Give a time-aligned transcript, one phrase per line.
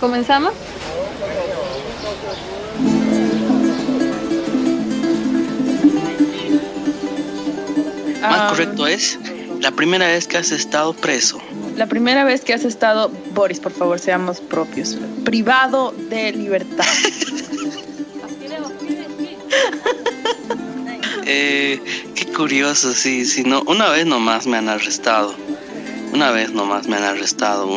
[0.00, 0.52] ¿Comenzamos?
[8.22, 9.18] Más Ah, correcto es
[9.60, 11.40] la primera vez que has estado preso.
[11.76, 16.84] La primera vez que has estado, Boris, por favor, seamos propios, privado de libertad.
[21.32, 21.80] Eh,
[22.16, 25.32] qué curioso, sí, sí, no, una vez nomás me han arrestado.
[26.12, 27.68] Una vez nomás me han arrestado,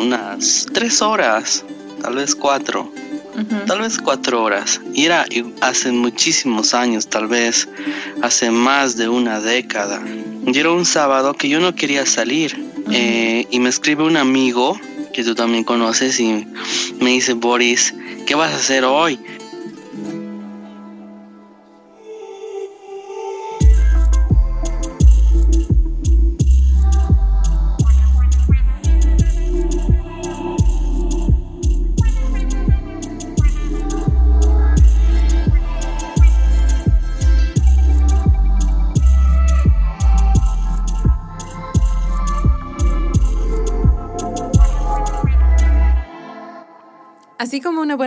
[0.44, 1.64] unas tres horas,
[2.02, 2.92] tal vez cuatro,
[3.66, 4.82] tal vez cuatro horas.
[4.94, 5.26] Y era
[5.62, 7.70] hace muchísimos años, tal vez
[8.22, 10.02] hace más de una década.
[10.46, 12.62] Y era un sábado que yo no quería salir.
[12.92, 14.78] Eh, y me escribe un amigo
[15.14, 16.46] que tú también conoces y
[17.00, 17.94] me dice, Boris,
[18.26, 19.18] ¿qué vas a hacer hoy?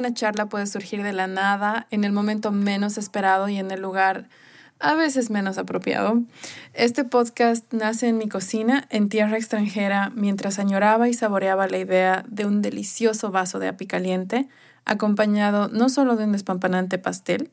[0.06, 3.80] Buena charla puede surgir de la nada, en el momento menos esperado y en el
[3.82, 4.28] lugar
[4.78, 6.22] a veces menos apropiado,
[6.74, 12.24] este podcast nace en mi cocina, en tierra extranjera, mientras añoraba y saboreaba la idea
[12.28, 14.48] de un delicioso vaso de api caliente,
[14.84, 17.50] acompañado no solo de un despampanante pastel,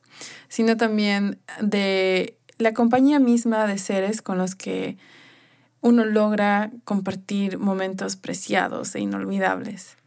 [0.47, 4.97] sino también de la compañía misma de seres con los que
[5.81, 9.97] uno logra compartir momentos preciados e inolvidables.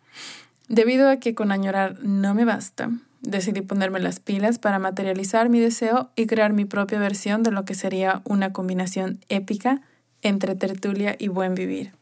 [0.68, 2.90] Debido a que con añorar no me basta,
[3.22, 7.64] decidí ponerme las pilas para materializar mi deseo y crear mi propia versión de lo
[7.64, 9.82] que sería una combinación épica
[10.22, 11.92] entre tertulia y buen vivir.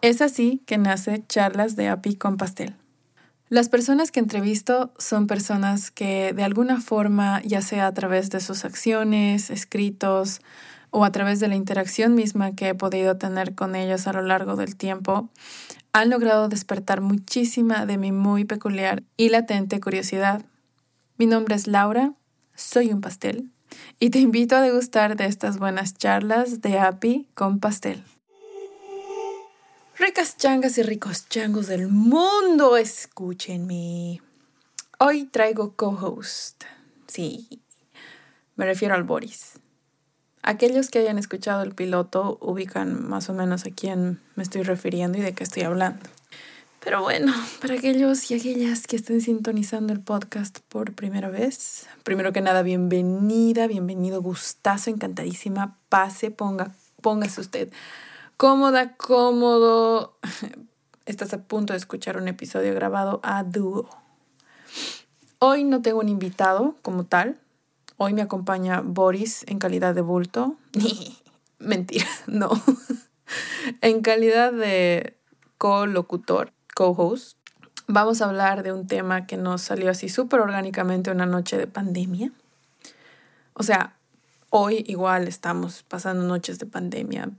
[0.00, 2.74] Es así que nace Charlas de API con Pastel.
[3.48, 8.40] Las personas que entrevisto son personas que de alguna forma, ya sea a través de
[8.40, 10.40] sus acciones, escritos
[10.90, 14.22] o a través de la interacción misma que he podido tener con ellos a lo
[14.22, 15.28] largo del tiempo,
[15.92, 20.44] han logrado despertar muchísima de mi muy peculiar y latente curiosidad.
[21.18, 22.14] Mi nombre es Laura,
[22.54, 23.50] soy un pastel
[23.98, 28.02] y te invito a degustar de estas buenas charlas de API con pastel.
[29.98, 34.22] Ricas changas y ricos changos del mundo, escúchenme.
[34.98, 36.64] Hoy traigo co-host.
[37.06, 37.60] Sí,
[38.56, 39.61] me refiero al Boris.
[40.42, 45.18] Aquellos que hayan escuchado el piloto ubican más o menos a quién me estoy refiriendo
[45.18, 46.00] y de qué estoy hablando.
[46.84, 52.32] Pero bueno, para aquellos y aquellas que estén sintonizando el podcast por primera vez, primero
[52.32, 57.72] que nada, bienvenida, bienvenido, gustazo, encantadísima, pase, ponga, póngase usted
[58.42, 60.18] cómoda, cómodo.
[61.06, 63.88] Estás a punto de escuchar un episodio grabado a dúo.
[65.38, 67.38] Hoy no tengo un invitado como tal,
[68.04, 70.56] Hoy me acompaña Boris en calidad de bulto.
[71.60, 72.50] Mentira, no.
[73.80, 75.16] en calidad de
[75.56, 77.38] co-locutor, co-host.
[77.86, 81.68] Vamos a hablar de un tema que nos salió así súper orgánicamente una noche de
[81.68, 82.32] pandemia.
[83.52, 83.94] O sea,
[84.50, 87.30] hoy igual estamos pasando noches de pandemia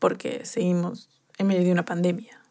[0.00, 2.42] porque seguimos en medio de una pandemia.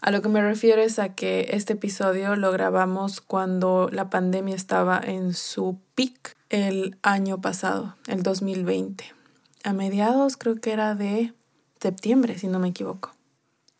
[0.00, 4.54] A lo que me refiero es a que este episodio lo grabamos cuando la pandemia
[4.54, 9.04] estaba en su peak el año pasado, el 2020.
[9.64, 11.34] A mediados creo que era de
[11.80, 13.12] septiembre, si no me equivoco.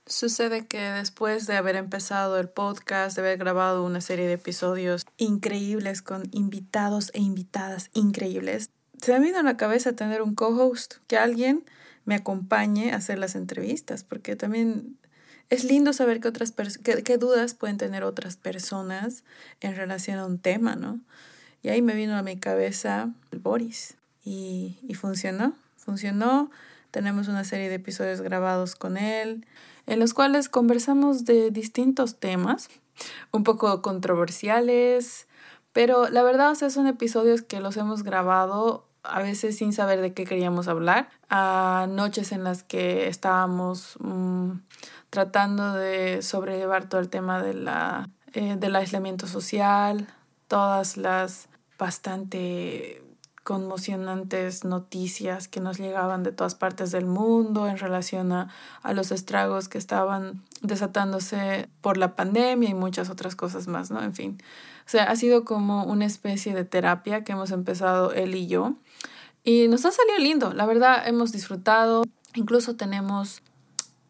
[0.06, 5.06] Sucede que después de haber empezado el podcast, de haber grabado una serie de episodios
[5.18, 8.70] increíbles con invitados e invitadas increíbles,
[9.00, 11.64] se me vino a la cabeza tener un co-host, que alguien
[12.04, 14.98] me acompañe a hacer las entrevistas, porque también
[15.48, 16.52] es lindo saber qué, otras
[16.82, 19.22] qué, qué dudas pueden tener otras personas
[19.60, 21.00] en relación a un tema, ¿no?
[21.64, 23.97] Y ahí me vino a mi cabeza el Boris.
[24.22, 26.50] Y, y, funcionó, funcionó.
[26.91, 29.47] Tenemos una serie de episodios grabados con él,
[29.86, 32.68] en los cuales conversamos de distintos temas,
[33.33, 35.27] un poco controversiales,
[35.72, 40.00] pero la verdad o sea, son episodios que los hemos grabado a veces sin saber
[40.03, 44.53] de qué queríamos hablar, a noches en las que estábamos mmm,
[45.09, 50.09] tratando de sobrellevar todo el tema de la, eh, del aislamiento social,
[50.47, 51.48] todas las
[51.78, 53.03] bastante
[53.44, 58.48] conmocionantes noticias que nos llegaban de todas partes del mundo en relación a,
[58.82, 64.03] a, los estragos que estaban desatándose por la pandemia y muchas otras cosas más, ¿no?
[64.03, 64.38] En fin,
[64.86, 68.77] o sea, ha sido como una especie de terapia que hemos empezado él y yo.
[69.44, 72.04] Y nos ha salido lindo, la verdad hemos disfrutado,
[72.34, 73.42] incluso tenemos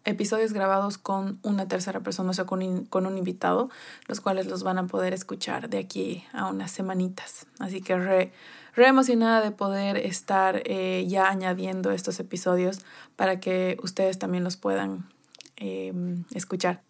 [0.04, 3.70] episodios grabados con una tercera persona, o sea, con, un invitado,
[4.06, 7.46] los cuales los van a poder escuchar de aquí a unas semanitas.
[7.58, 8.32] Así que re,
[8.76, 12.80] emocionada de poder estar eh, ya añadiendo estos episodios
[13.16, 15.08] para que ustedes también los puedan
[15.56, 16.82] em, escuchar.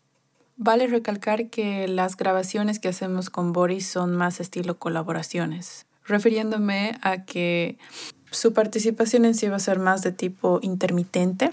[0.57, 7.25] Vale recalcar que las grabaciones que hacemos con Boris son más estilo colaboraciones, refiriéndome a
[7.25, 7.77] que
[8.31, 11.51] su participación en sí va a ser más de tipo intermitente.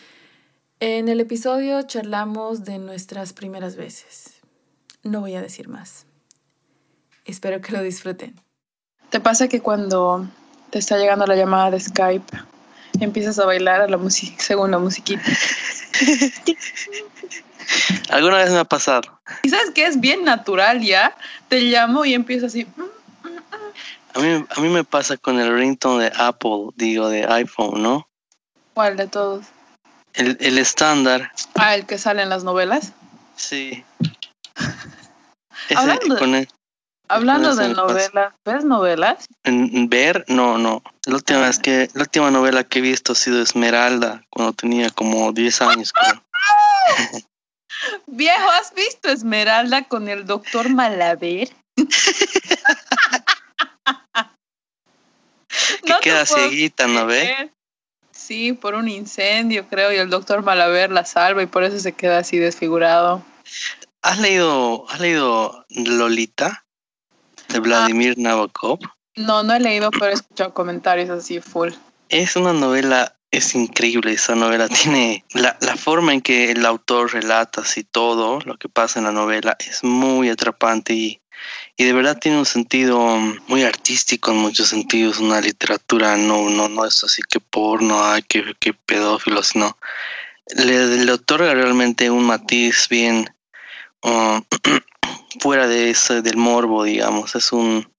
[0.84, 4.42] En el episodio charlamos de nuestras primeras veces.
[5.04, 6.08] No voy a decir más.
[7.24, 8.34] Espero que lo disfruten.
[9.12, 10.28] ¿Te pasa que cuando
[10.72, 12.36] te está llegando la llamada de Skype
[13.00, 15.22] empiezas a bailar a la música según la musiquita?
[18.10, 19.22] Alguna vez me ha pasado.
[19.44, 21.16] Y sabes que es bien natural ya.
[21.48, 22.66] Te llamo y empiezo así.
[24.16, 28.10] A mí, a mí me pasa con el ringtone de Apple, digo, de iPhone, ¿no?
[28.74, 29.46] ¿Cuál de todos?
[30.14, 31.32] El, el estándar.
[31.56, 32.94] Ah, el que sale en las novelas.
[33.36, 33.84] Sí.
[35.76, 36.48] hablando de,
[37.08, 39.26] hablando de novelas, ¿ves novelas?
[39.44, 40.84] En, ver, no, no.
[41.06, 44.90] La última vez que, la última novela que he visto ha sido Esmeralda, cuando tenía
[44.90, 45.94] como 10 años.
[48.08, 51.50] Viejo, ¿has visto Esmeralda con el doctor Malaver?
[55.84, 57.52] que queda cieguita, ¿no ve?
[58.32, 61.92] Sí, por un incendio, creo, y el doctor Malaver la salva y por eso se
[61.92, 63.22] queda así desfigurado.
[64.02, 66.64] ¿Has leído, has leído Lolita
[67.50, 67.60] de ah.
[67.60, 68.80] Vladimir Nabokov?
[69.18, 71.72] No, no he leído, pero he escuchado comentarios así full.
[72.08, 74.70] Es una novela es increíble esa novela.
[74.82, 79.06] Tiene la, la, forma en que el autor relata así todo lo que pasa en
[79.08, 81.21] la novela es muy atrapante y,
[81.78, 83.00] y de verdad tiene un sentido
[83.48, 85.20] muy artístico en muchos sentidos.
[85.20, 89.78] Una literatura no, no, no es así que porno, ay, que, que pedófilo, sino
[90.56, 93.34] le, le, otorga realmente un matiz bien
[94.04, 94.42] uh,
[95.40, 97.36] fuera de ese, del morbo, digamos.
[97.36, 97.91] Es un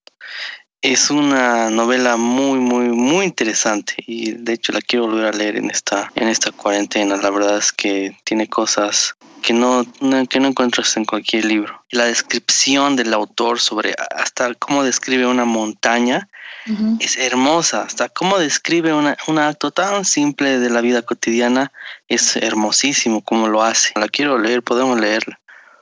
[0.83, 5.57] es una novela muy, muy, muy interesante y de hecho la quiero volver a leer
[5.57, 7.17] en esta, en esta cuarentena.
[7.17, 9.87] La verdad es que tiene cosas que no,
[10.29, 11.85] que no encuentras en cualquier libro.
[11.91, 16.29] La descripción del autor sobre hasta cómo describe una montaña
[16.99, 17.83] es hermosa.
[17.83, 21.73] Hasta cómo describe una, un acto tan simple de la vida cotidiana
[22.09, 23.93] es hermosísimo como lo hace.
[23.95, 25.39] La quiero leer, podemos leerla.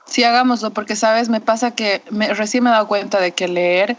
[0.07, 3.47] Sí, hagámoslo, porque sabes, me pasa que me, recién me he dado cuenta de que
[3.47, 3.97] leer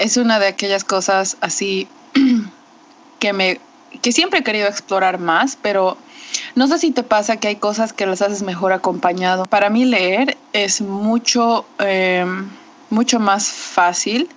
[0.00, 1.86] es una de aquellas cosas así
[3.20, 3.60] que me
[4.02, 5.96] que siempre he querido explorar más, pero
[6.54, 9.46] no sé si te pasa que hay cosas que las haces mejor acompañado.
[9.46, 12.24] Para mí leer es mucho, eh,
[12.88, 14.28] mucho más fácil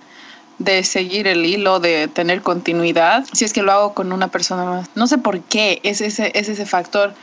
[0.58, 4.64] de seguir el hilo, de tener continuidad, si es que lo hago con una persona
[4.64, 4.88] más.
[4.94, 7.14] No sé por qué es ese, es ese factor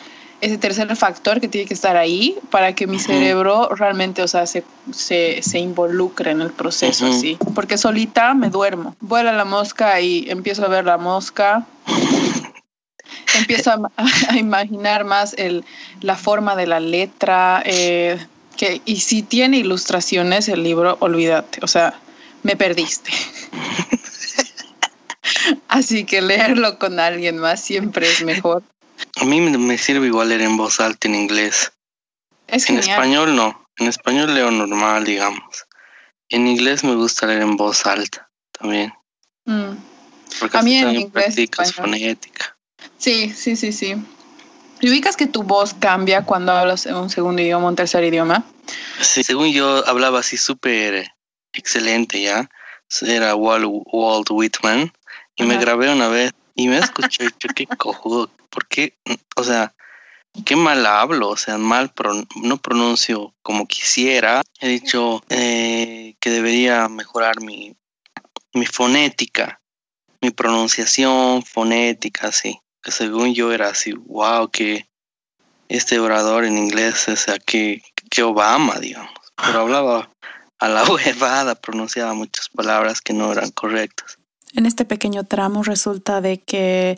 [0.41, 4.47] ese tercer factor que tiene que estar ahí para que mi cerebro realmente, o sea,
[4.47, 7.37] se, se, se involucre en el proceso, así.
[7.53, 8.95] Porque solita me duermo.
[8.99, 11.67] Vuela la mosca y empiezo a ver la mosca.
[13.37, 15.63] empiezo a, imaginar más el,
[16.01, 17.61] la forma de la letra.
[17.63, 18.17] Eh,
[18.57, 21.59] que, y si tiene ilustraciones el libro, olvídate.
[21.61, 21.93] O sea,
[22.41, 23.11] me perdiste.
[25.67, 28.63] Así que leerlo con alguien más siempre es mejor.
[29.21, 31.71] A mí me sirve igual leer en voz alta en inglés.
[32.47, 33.65] en español no.
[33.77, 35.65] En español leo normal, digamos.
[36.29, 38.93] En inglés me gusta leer en voz alta también.
[39.45, 39.75] Mm.
[40.39, 41.35] Porque a mí en inglés.
[41.75, 42.57] fonética.
[42.97, 43.95] Sí, sí, sí, sí.
[44.79, 48.43] ¿Y ubicas que tu voz cambia cuando hablas en un segundo idioma, un tercer idioma?
[48.99, 51.11] Sí, según yo hablaba así súper
[51.53, 52.49] excelente ya.
[53.01, 54.91] Era Walt, Whitman.
[55.35, 58.95] Y me grabé una vez y me escuché, qué cojudo, ¿por qué?
[59.35, 59.73] O sea,
[60.45, 61.91] qué mal hablo, o sea, mal
[62.35, 64.43] no pronuncio como quisiera.
[64.59, 67.75] He dicho eh, que debería mejorar mi,
[68.53, 69.59] mi fonética,
[70.21, 72.59] mi pronunciación fonética, así.
[72.83, 74.85] Que según yo era así, wow, que
[75.67, 79.13] este orador en inglés es aquí, que Obama, digamos.
[79.35, 80.11] Pero hablaba
[80.59, 84.19] a la huevada, pronunciaba muchas palabras que no eran correctas.
[84.53, 86.97] En este pequeño tramo resulta de que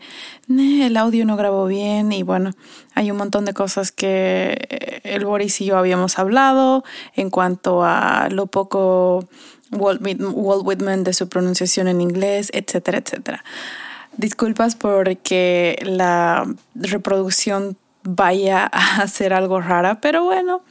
[0.49, 2.51] el audio no grabó bien y bueno,
[2.95, 6.83] hay un montón de cosas que eh, el Boris y yo habíamos hablado
[7.15, 9.27] en cuanto a lo poco
[9.71, 13.43] Walt Whitman de su pronunciación en inglés, etcétera, etcétera.
[14.17, 20.61] Disculpas porque la reproducción vaya a ser algo rara, pero bueno,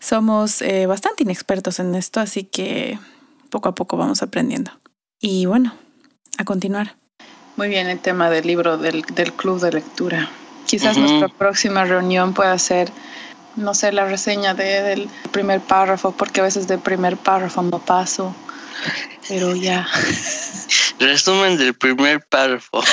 [0.00, 2.98] somos eh, bastante inexpertos en esto, así que
[3.50, 4.72] poco a poco vamos aprendiendo.
[5.20, 5.72] Y bueno,
[6.38, 6.94] a continuar.
[7.56, 10.30] Muy bien, el tema del libro del, del club de lectura.
[10.66, 12.90] Quizás nuestra próxima reunión pueda ser
[13.56, 17.78] no sé, la reseña de, del primer párrafo, porque a veces del primer párrafo no
[17.78, 18.34] paso,
[19.28, 19.88] pero ya.
[20.98, 22.82] Resumen del primer párrafo.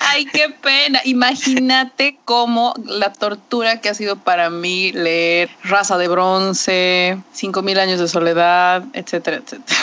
[0.00, 1.00] Ay, qué pena.
[1.04, 7.78] Imagínate cómo la tortura que ha sido para mí leer Raza de Bronce, Cinco Mil
[7.78, 9.78] Años de Soledad, etcétera, etcétera.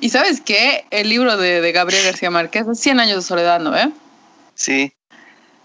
[0.00, 0.84] Y sabes qué?
[0.90, 3.76] El libro de, Gabriel García Márquez, Cien Años de Soledad, ¿no?
[3.76, 3.90] Eh?
[4.54, 4.92] Sí.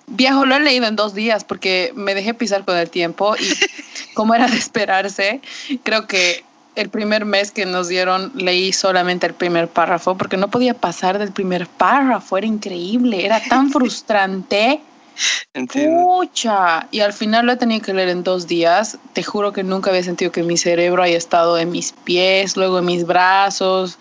[0.07, 4.13] Viejo, lo he leído en dos días porque me dejé pisar con el tiempo y
[4.13, 5.41] como era de esperarse,
[5.83, 6.43] creo que
[6.75, 11.17] el primer mes que nos dieron leí solamente el primer párrafo porque no podía pasar
[11.19, 14.81] del primer párrafo, era increíble, era tan frustrante.
[15.53, 18.97] Pucha, y al final lo he tenido que leer en dos días.
[19.13, 22.79] Te juro que nunca había sentido que mi cerebro haya estado en mis pies, luego
[22.79, 23.97] en mis brazos.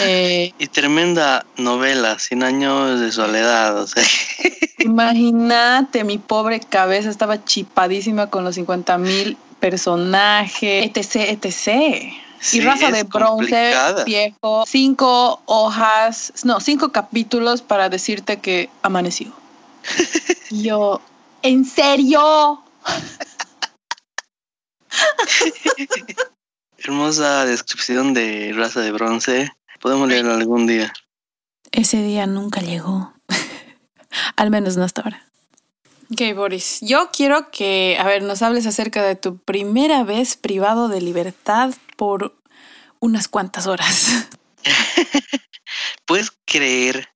[0.00, 3.80] Eh, y tremenda novela, Cien años de soledad.
[3.80, 4.02] O sea.
[4.78, 12.12] Imagínate, mi pobre cabeza estaba chipadísima con los 50 mil personaje, etc, etc.
[12.52, 13.74] y raza de bronce,
[14.06, 19.32] viejo, cinco hojas, no, cinco capítulos para decirte que amaneció.
[20.50, 21.00] Yo,
[21.42, 22.62] ¿en serio?
[26.78, 29.52] Hermosa descripción de raza de bronce.
[29.80, 30.92] Podemos leerlo algún día.
[31.72, 33.12] Ese día nunca llegó.
[34.36, 35.24] Al menos no hasta ahora.
[36.10, 40.88] Ok, Boris, yo quiero que, a ver, nos hables acerca de tu primera vez privado
[40.88, 42.34] de libertad por
[42.98, 44.26] unas cuantas horas.
[46.06, 47.10] Puedes creer,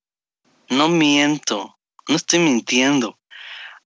[0.69, 1.78] no miento,
[2.09, 3.18] no estoy mintiendo.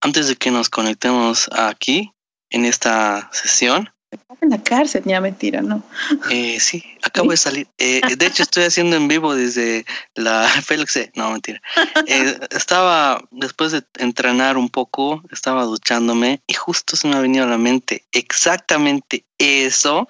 [0.01, 2.13] Antes de que nos conectemos aquí,
[2.51, 3.91] en esta sesión,
[4.41, 5.83] en la cárcel, ya mentira, ¿no?
[6.31, 7.69] Eh, sí, acabo de salir.
[7.79, 10.99] Eh, de hecho, estoy haciendo en vivo desde la Félix.
[11.15, 11.61] No, mentira.
[12.07, 17.45] Eh, estaba, después de entrenar un poco, estaba duchándome y justo se me ha venido
[17.45, 20.09] a la mente exactamente eso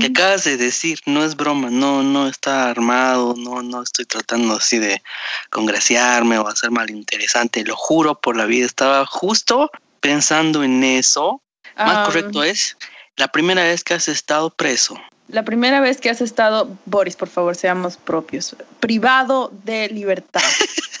[0.00, 0.98] que acabas de decir.
[1.06, 5.02] No es broma, no, no está armado, no, no estoy tratando así de
[5.50, 7.64] congraciarme o hacer mal interesante.
[7.64, 11.42] Lo juro por la vida, estaba justo pensando en eso.
[11.76, 12.76] Más correcto es
[13.16, 14.98] la primera vez que has estado preso.
[15.28, 20.42] La primera vez que has estado, Boris, por favor, seamos propios, privado de libertad.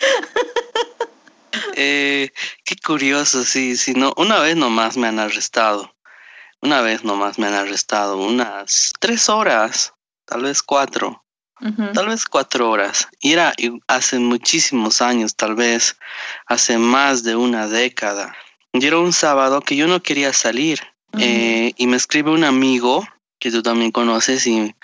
[1.76, 2.30] eh,
[2.64, 5.94] qué curioso, sí, sí, no, una vez nomás me han arrestado.
[6.62, 9.94] Una vez nomás me han arrestado, unas tres horas,
[10.26, 11.24] tal vez cuatro,
[11.94, 13.08] tal vez cuatro horas.
[13.18, 13.54] Y era
[13.86, 15.96] hace muchísimos años, tal vez
[16.46, 18.36] hace más de una década.
[18.72, 20.80] Y era un sábado que yo no quería salir.
[21.18, 23.04] Eh, y me escribe un amigo
[23.40, 24.74] que tú también conoces y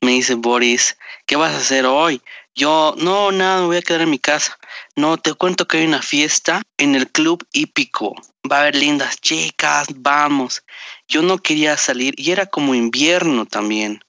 [0.00, 0.96] me dice, Boris,
[1.26, 2.22] ¿qué vas a hacer hoy?
[2.54, 4.56] Yo, no, nada, me voy a quedar en mi casa.
[4.96, 8.14] No, te cuento que hay una fiesta en el club hípico.
[8.50, 10.62] Va a haber lindas chicas, vamos.
[11.08, 14.00] Yo no quería salir y era como invierno también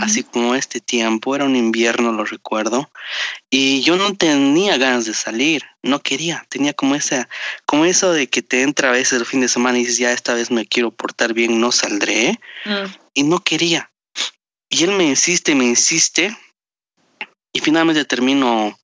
[0.00, 2.90] así como este tiempo, era un invierno, lo recuerdo,
[3.50, 7.28] y yo no tenía ganas de salir, no quería, tenía como esa,
[7.66, 10.12] como eso de que te entra a veces el fin de semana y dices, ya
[10.12, 12.94] esta vez me quiero portar bien, no saldré, mm.
[13.14, 13.90] y no quería.
[14.68, 16.36] Y él me insiste, me insiste,
[17.52, 18.76] y finalmente termino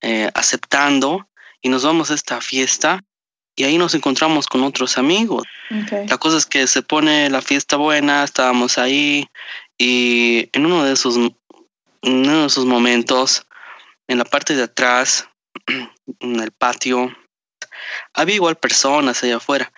[0.00, 1.28] eh, aceptando
[1.60, 3.04] y nos vamos a esta fiesta
[3.54, 5.44] y ahí nos encontramos con otros amigos.
[6.08, 9.26] La cosa es que se pone la fiesta buena, estábamos ahí,
[9.78, 13.46] y en uno de esos, uno de esos momentos,
[14.08, 15.28] en la parte de atrás,
[16.20, 17.14] en el patio,
[18.14, 19.72] había igual personas allá afuera.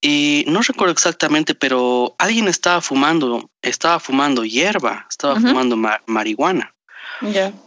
[0.00, 5.76] Y no recuerdo exactamente, pero alguien estaba fumando, estaba fumando hierba, estaba fumando
[6.06, 6.74] marihuana.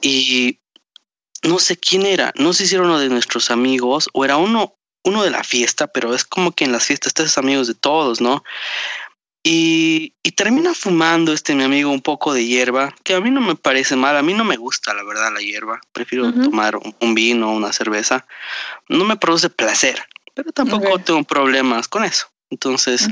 [0.01, 0.59] Y
[1.43, 4.75] no sé quién era, no sé si era uno de nuestros amigos o era uno,
[5.03, 8.21] uno de la fiesta, pero es como que en las fiestas estás amigos de todos,
[8.21, 8.43] ¿no?
[9.43, 13.55] Y, termina fumando este mi amigo un poco de hierba, que a mí no me
[13.55, 17.51] parece mal, a mí no me gusta la verdad la hierba, prefiero tomar un, vino
[17.51, 18.25] o una cerveza,
[18.87, 20.01] no me produce placer,
[20.33, 22.27] pero tampoco tengo problemas con eso.
[22.49, 23.09] Entonces,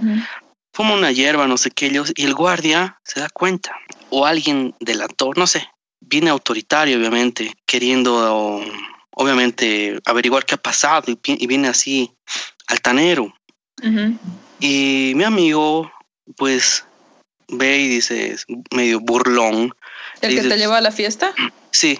[0.72, 3.75] fuma una hierba, no sé qué, y el guardia se da cuenta,
[4.10, 5.67] o alguien delator, no sé,
[6.00, 8.62] viene autoritario obviamente, queriendo
[9.12, 12.12] obviamente averiguar qué ha pasado y, viene así
[12.67, 13.34] altanero.
[14.60, 15.91] Y mi amigo
[16.36, 16.86] pues
[17.48, 18.36] ve y dice,
[18.72, 19.74] medio burlón.
[20.22, 21.34] ¿El que te llevó a la fiesta?
[21.72, 22.00] Sí.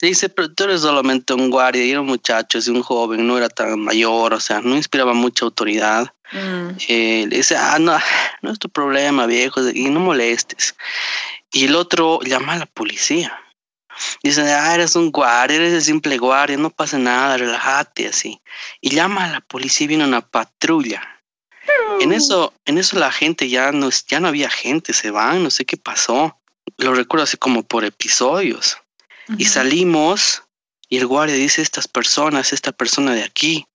[0.00, 3.36] dice, pero tú eres solamente un guardia y era un muchacho, es un joven, no
[3.36, 6.12] era tan mayor, o sea, no inspiraba mucha autoridad.
[6.32, 6.70] Mm.
[6.88, 7.98] Eh, le dice, ah, no,
[8.42, 10.74] no es tu problema, viejo, y no molestes.
[11.52, 13.40] Y el otro llama a la policía.
[14.22, 18.40] Dicen, ah, eres un guardia, eres el simple guardia, no pasa nada, relájate así.
[18.80, 21.15] Y llama a la policía y viene una patrulla.
[22.00, 25.50] En eso, en eso la gente ya no, ya no había gente, se van, no
[25.50, 26.38] sé qué pasó.
[26.76, 28.78] Lo recuerdo así como por episodios.
[29.38, 30.42] Y salimos
[30.88, 33.66] y el guardia dice, estas personas, esta persona de aquí.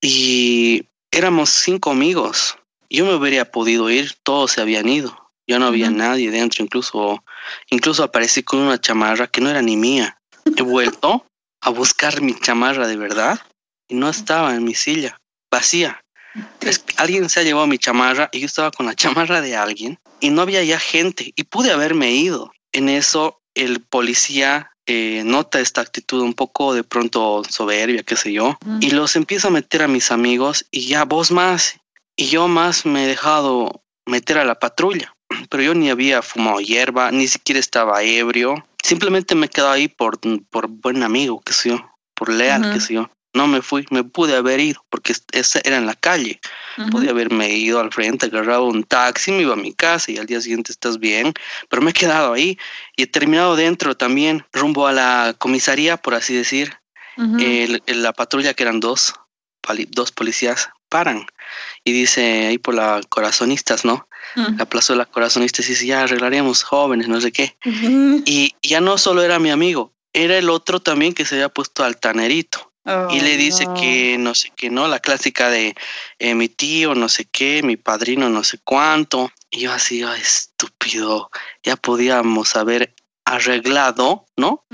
[0.00, 2.58] Y éramos cinco amigos.
[2.90, 5.30] Yo me hubiera podido ir, todos se habían ido.
[5.46, 7.24] Ya no había nadie dentro, incluso,
[7.70, 10.20] incluso aparecí con una chamarra que no era ni mía.
[10.56, 11.24] He vuelto
[11.60, 13.40] a buscar mi chamarra de verdad
[13.88, 15.20] y no estaba en mi silla,
[15.50, 16.02] vacía.
[16.96, 20.30] Alguien se ha llevado mi chamarra y yo estaba con la chamarra de alguien y
[20.30, 22.52] no había ya gente y pude haberme ido.
[22.72, 28.32] En eso el policía eh, nota esta actitud un poco de pronto soberbia, qué sé
[28.32, 31.78] yo, y los empiezo a meter a mis amigos y ya vos más
[32.16, 35.14] y yo más me he dejado meter a la patrulla,
[35.50, 39.88] pero yo ni había fumado hierba, ni siquiera estaba ebrio, simplemente me he quedado ahí
[39.88, 40.18] por,
[40.50, 43.10] por buen amigo, qué sé yo, por leal, qué sé yo.
[43.34, 46.40] No me fui, me pude haber ido porque esa era en la calle.
[46.90, 50.26] Pude haberme ido al frente, agarrado un taxi, me iba a mi casa y al
[50.26, 51.34] día siguiente estás bien,
[51.68, 52.58] pero me he quedado ahí
[52.96, 56.78] y he terminado dentro también, rumbo a la comisaría, por así decir.
[57.86, 59.14] la patrulla, que eran dos,
[59.90, 61.26] dos policías, paran
[61.84, 64.08] y dice ahí por la corazonistas, ¿no?
[64.56, 67.56] La plaza de la corazonistas dice, ya arreglaríamos jóvenes, no sé qué.
[68.24, 71.82] Y ya no solo era mi amigo, era el otro también que se había puesto
[71.82, 72.67] altanerito
[73.10, 74.88] y le dice que no sé qué, ¿no?
[74.88, 75.74] La clásica de
[76.18, 79.30] eh, mi tío, no sé qué, mi padrino, no sé cuánto.
[79.50, 81.30] Y yo así, estúpido,
[81.62, 84.64] ya podíamos haber arreglado, ¿no?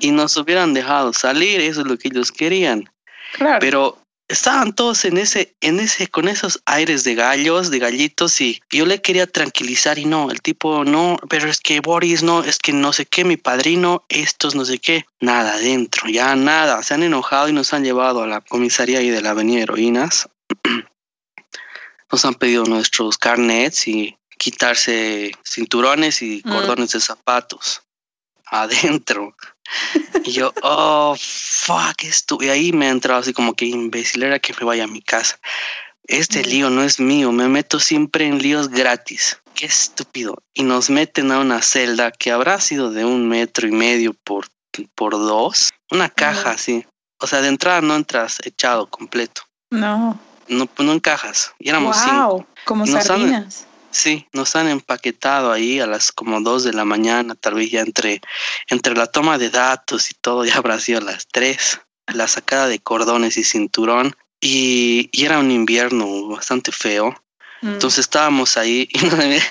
[0.00, 2.90] Y nos hubieran dejado salir, eso es lo que ellos querían.
[3.34, 3.58] Claro.
[3.60, 3.98] Pero
[4.30, 8.86] estaban todos en ese, en ese, con esos aires de gallos, de gallitos, y yo
[8.86, 12.72] le quería tranquilizar y no, el tipo no, pero es que Boris no, es que
[12.72, 17.02] no sé qué, mi padrino, estos no sé qué, nada adentro, ya nada, se han
[17.02, 20.28] enojado y nos han llevado a la comisaría y de la avenida Heroínas.
[22.12, 26.50] Nos han pedido nuestros carnets y quitarse cinturones y mm.
[26.50, 27.82] cordones de zapatos
[28.50, 29.34] adentro.
[30.24, 32.38] Y yo, oh, fuck, esto.
[32.40, 35.00] Y ahí me ha entrado así como que imbécil era que me vaya a mi
[35.00, 35.38] casa.
[36.04, 39.38] Este lío no es mío, me meto siempre en líos gratis.
[39.54, 40.42] Qué estúpido.
[40.52, 44.48] Y nos meten a una celda que habrá sido de un metro y medio por,
[44.96, 45.70] por dos.
[45.90, 46.84] Una caja así.
[47.20, 49.42] O sea, de entrada no entras echado completo.
[49.70, 50.18] No.
[50.48, 51.52] No, no encajas.
[51.60, 52.46] Y éramos wow, cinco.
[52.64, 53.66] Como sardinas.
[53.90, 57.80] Sí, nos han empaquetado ahí a las como dos de la mañana, tal vez ya
[57.80, 58.20] entre,
[58.68, 62.68] entre la toma de datos y todo, ya habrá sido a las tres, la sacada
[62.68, 67.14] de cordones y cinturón, y, era un invierno bastante feo.
[67.62, 67.74] Mm.
[67.74, 69.42] Entonces estábamos ahí y uno, de,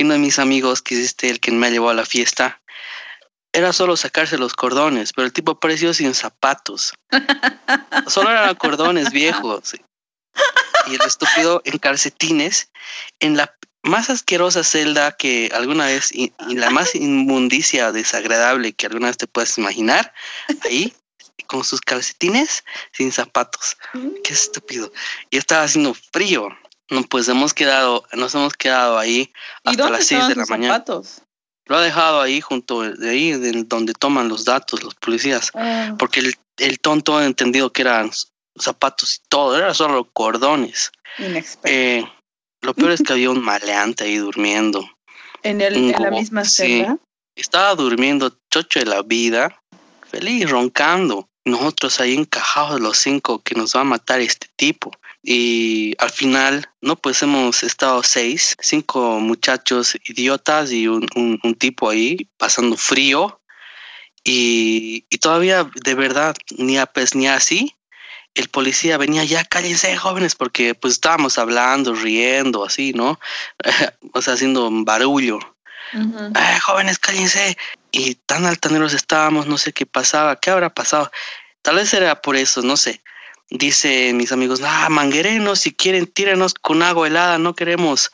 [0.00, 2.60] uno de mis amigos, que es este, el que me llevado a la fiesta,
[3.52, 6.92] era solo sacarse los cordones, pero el tipo apareció sin zapatos.
[8.06, 9.72] Solo eran cordones viejos.
[10.86, 12.70] Y el estúpido en calcetines
[13.18, 19.08] en la más asquerosa celda que alguna vez y, la más inmundicia desagradable que alguna
[19.08, 20.12] vez te puedas imaginar,
[20.64, 20.92] ahí
[21.46, 23.76] con sus calcetines sin zapatos.
[24.24, 24.92] Qué estúpido.
[25.30, 26.48] Y estaba haciendo frío.
[26.90, 29.32] No, pues hemos quedado, nos hemos quedado ahí
[29.64, 30.74] hasta las seis de la mañana.
[30.74, 31.22] Zapatos?
[31.66, 35.96] Lo ha dejado ahí junto de ahí de donde toman los datos los policías, ah.
[35.98, 38.12] porque el, el, tonto ha entendido que eran
[38.56, 40.92] zapatos y todo, era solo cordones.
[41.64, 42.04] Eh,
[42.66, 44.86] lo peor es que había un maleante ahí durmiendo.
[45.42, 46.98] ¿En, el, en la misma celda?
[47.36, 49.62] estaba durmiendo chocho de la vida,
[50.10, 51.28] feliz, roncando.
[51.44, 54.90] Nosotros ahí encajados los cinco que nos va a matar este tipo.
[55.22, 61.90] Y al final, no, pues hemos estado seis, cinco muchachos idiotas y un, un, tipo
[61.90, 63.40] ahí pasando frío.
[64.24, 67.75] Y, y, todavía de verdad, ni a pues, ni así,
[68.36, 73.18] el policía venía ya, cállense jóvenes, porque pues estábamos hablando, riendo, así, ¿no?
[74.12, 75.38] o sea, haciendo un barullo.
[75.94, 77.56] eh, jóvenes, cállense.
[77.90, 81.10] Y tan altaneros estábamos, no sé qué pasaba, qué habrá pasado.
[81.62, 83.00] Tal vez era por eso, no sé.
[83.48, 88.10] Dice mis amigos, ah, manguerenos, si quieren, tírenos con agua helada, no queremos,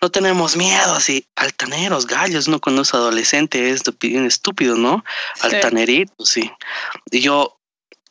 [0.00, 3.82] no tenemos miedo, así, altaneros, gallos, no cuando es adolescente es
[4.12, 5.04] estúpido, ¿no?
[5.40, 6.52] Altanerito, sí.
[7.10, 7.58] Y yo,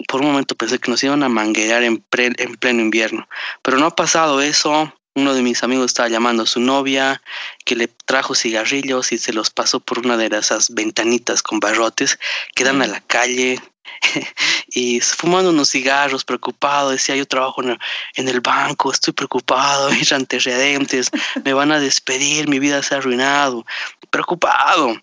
[0.08, 3.28] por un momento pensé que nos iban a manguear en, en pleno invierno,
[3.62, 4.94] pero no ha pasado eso.
[5.16, 7.22] Uno de mis amigos estaba llamando a su novia,
[7.66, 12.18] que le trajo cigarrillos y se los pasó por una de esas ventanitas con barrotes
[12.56, 13.62] que dan a la calle.
[14.70, 21.12] y fumando unos cigarros, preocupado, decía yo trabajo en el, banco, estoy preocupado, mis antecedentes,
[21.44, 23.66] me van a despedir, mi vida se ha arruinado,
[24.10, 24.96] preocupado.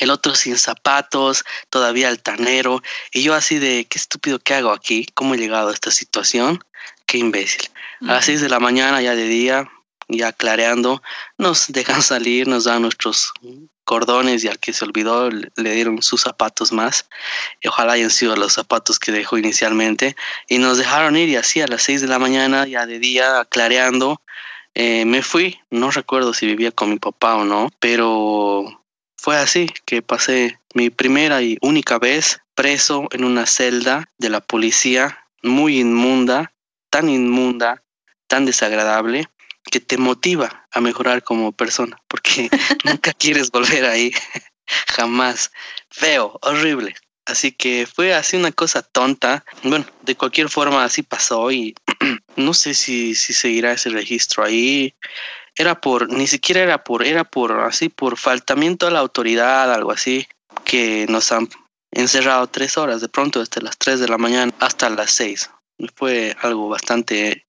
[0.00, 2.82] El otro sin zapatos, todavía altanero,
[3.12, 5.06] y yo así de, qué estúpido, ¿qué hago aquí?
[5.14, 6.64] ¿Cómo he llegado a esta situación?
[7.06, 7.70] Qué imbécil.
[8.02, 9.70] A las seis de la mañana, ya de día,
[10.08, 11.02] ya clareando,
[11.38, 13.32] nos dejan salir, nos dan nuestros
[13.84, 17.08] cordones y al que se olvidó le dieron sus zapatos más.
[17.60, 20.16] Y ojalá hayan sido los zapatos que dejó inicialmente.
[20.48, 23.44] Y nos dejaron ir y así a las seis de la mañana, ya de día,
[23.50, 24.22] clareando,
[24.74, 25.60] eh, me fui.
[25.70, 28.79] No recuerdo si vivía con mi papá o no, pero
[29.20, 34.40] fue así que pasé mi primera y única vez preso en una celda de la
[34.40, 36.52] policía muy inmunda,
[36.88, 37.82] tan inmunda,
[38.28, 39.28] tan desagradable
[39.70, 42.48] que te motiva a mejorar como persona, porque
[42.84, 44.10] nunca quieres volver ahí,
[44.88, 45.52] jamás.
[45.90, 46.94] Feo, horrible.
[47.26, 49.44] Así que fue así una cosa tonta.
[49.62, 51.74] Bueno, de cualquier forma así pasó y
[52.36, 54.94] no sé si, si seguirá ese registro ahí.
[55.60, 59.92] Era por, ni siquiera era por, era por así, por faltamiento a la autoridad, algo
[59.92, 60.26] así,
[60.64, 61.50] que nos han
[61.90, 65.50] encerrado tres horas, de pronto desde las tres de la mañana hasta las seis.
[65.96, 67.44] Fue algo bastante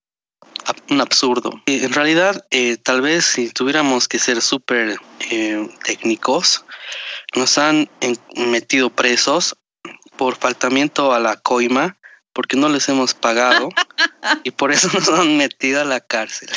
[0.89, 1.61] un absurdo.
[1.67, 6.65] En realidad, eh, tal vez si tuviéramos que ser súper eh, técnicos,
[7.33, 7.89] nos han
[8.35, 9.55] metido presos
[10.17, 11.97] por faltamiento a la coima,
[12.33, 13.69] porque no les hemos pagado
[14.43, 16.49] y por eso nos han metido a la cárcel.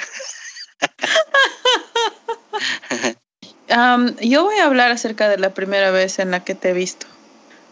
[4.22, 7.06] Yo voy a hablar acerca de la primera vez en la que te he visto,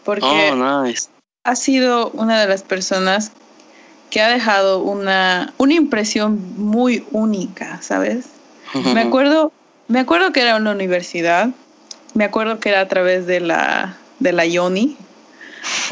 [0.03, 0.83] porque oh,
[1.43, 3.31] has sido una de las personas
[4.09, 8.25] que ha dejado una, una impresión muy única, ¿sabes?
[8.93, 9.51] Me acuerdo,
[9.87, 11.49] me acuerdo que era una universidad,
[12.13, 14.97] me acuerdo que era a través de la, de la Yoni.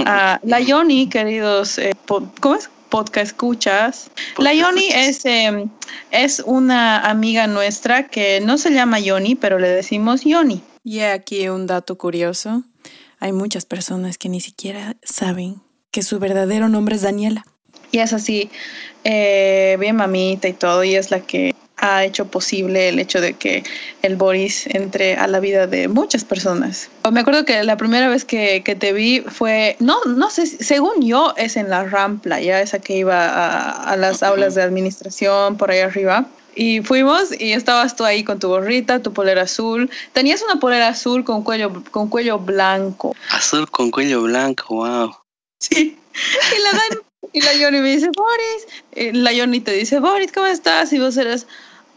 [0.05, 1.93] Ah, la Yoni, queridos, eh,
[2.39, 2.69] ¿cómo es?
[2.89, 4.11] Podcast escuchas.
[4.37, 5.69] La Yoni es, em,
[6.11, 10.61] es una amiga nuestra que no se llama Yoni, pero le decimos Yoni.
[10.83, 12.63] Y aquí un dato curioso.
[13.19, 17.45] Hay muchas personas que ni siquiera saben que su verdadero nombre es Daniela.
[17.91, 18.49] Y es así,
[19.03, 21.50] eh, bien mamita y todo, y es la que
[21.81, 23.63] ha hecho posible el hecho de que
[24.03, 26.89] el Boris entre a la vida de muchas personas.
[27.11, 31.01] Me acuerdo que la primera vez que, que te vi fue, no, no sé, según
[31.01, 35.57] yo es en la Rampla, ya esa que iba a, a las aulas de administración
[35.57, 36.25] por ahí arriba.
[36.53, 39.89] Y fuimos y estabas tú ahí con tu gorrita, tu polera azul.
[40.13, 43.15] Tenías una polera azul con cuello, con cuello blanco.
[43.31, 45.15] Azul con cuello blanco, wow.
[45.59, 45.97] Sí.
[46.57, 46.99] Y la dan
[47.33, 48.67] y la Yoni me dice, Boris.
[48.95, 50.91] Y la Yoni te dice, Boris, ¿cómo estás?
[50.91, 51.47] Y vos eres,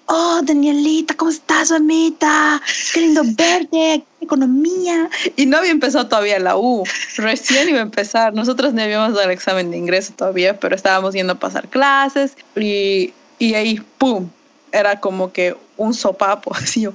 [0.06, 2.60] oh, Danielita, ¿cómo estás, mamita?
[2.92, 5.08] Qué lindo verte, economía.
[5.36, 6.84] Y no había empezado todavía la U,
[7.16, 8.34] recién iba a empezar.
[8.34, 12.36] Nosotros no habíamos dado el examen de ingreso todavía, pero estábamos yendo a pasar clases
[12.56, 14.28] y, y ahí, ¡pum!
[14.72, 16.92] Era como que un sopapo, así yo,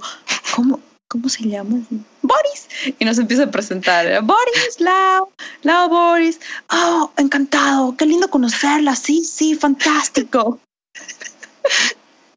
[0.56, 0.80] ¿cómo?
[1.10, 1.80] ¿cómo se llama?
[2.22, 2.68] Boris.
[3.00, 4.22] Y nos empieza a presentar.
[4.22, 5.30] Boris, Lau,
[5.64, 6.40] Lau Boris.
[6.72, 8.96] Oh, encantado, qué lindo conocerla.
[8.96, 10.60] Sí, sí, fantástico.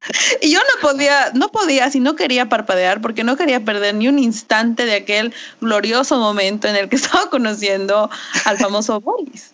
[0.41, 4.09] Y yo no podía, no podía, si no quería parpadear, porque no quería perder ni
[4.09, 8.11] un instante de aquel glorioso momento en el que estaba conociendo
[8.45, 9.53] al famoso Boris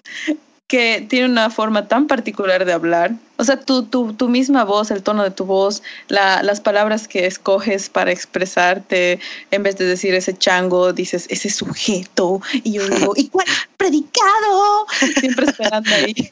[0.69, 3.13] que tiene una forma tan particular de hablar.
[3.39, 7.09] O sea, tu, tu, tu misma voz, el tono de tu voz, la, las palabras
[7.09, 9.19] que escoges para expresarte,
[9.51, 12.43] en vez de decir ese chango, dices ese sujeto.
[12.53, 13.47] Y yo digo, ¿y cuál
[13.79, 14.87] predicado?
[15.19, 16.15] Siempre esperando ahí.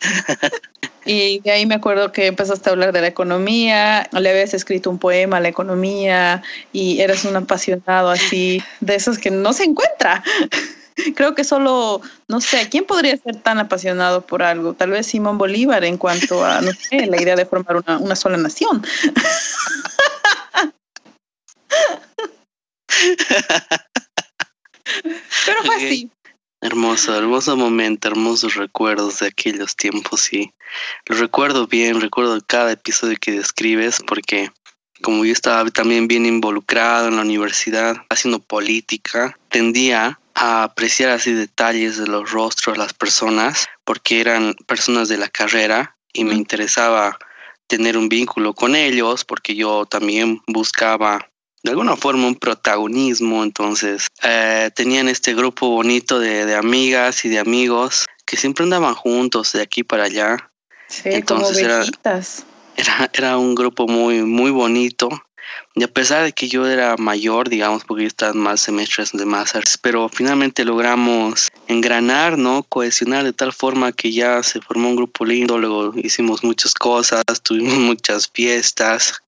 [1.08, 4.90] Y de ahí me acuerdo que empezaste a hablar de la economía, le habías escrito
[4.90, 9.62] un poema a la economía y eres un apasionado así, de esos que no se
[9.62, 10.24] encuentra.
[11.14, 14.74] Creo que solo, no sé, ¿quién podría ser tan apasionado por algo?
[14.74, 18.16] Tal vez Simón Bolívar en cuanto a, no sé, la idea de formar una, una
[18.16, 18.84] sola nación.
[25.44, 26.10] Pero fue así.
[26.62, 30.52] Hermoso, hermoso momento, hermosos recuerdos de aquellos tiempos, sí.
[31.06, 34.50] Lo recuerdo bien, recuerdo cada episodio que describes porque
[35.02, 41.32] como yo estaba también bien involucrado en la universidad, haciendo política, tendía a apreciar así
[41.32, 46.34] detalles de los rostros de las personas porque eran personas de la carrera y me
[46.34, 47.18] interesaba
[47.66, 51.26] tener un vínculo con ellos porque yo también buscaba
[51.62, 53.42] de alguna forma un protagonismo.
[53.42, 59.52] Entonces eh, tenían este grupo bonito de, amigas y de amigos que siempre andaban juntos
[59.52, 60.50] de aquí para allá.
[61.04, 61.82] Entonces era,
[62.76, 65.08] era, era un grupo muy muy bonito
[65.78, 69.26] y a pesar de que yo era mayor, digamos, porque yo estaba más semestres de
[69.26, 72.62] más pero finalmente logramos engranar, ¿no?
[72.62, 77.22] Cohesionar de tal forma que ya se formó un grupo lindo, luego hicimos muchas cosas,
[77.42, 79.22] tuvimos muchas fiestas,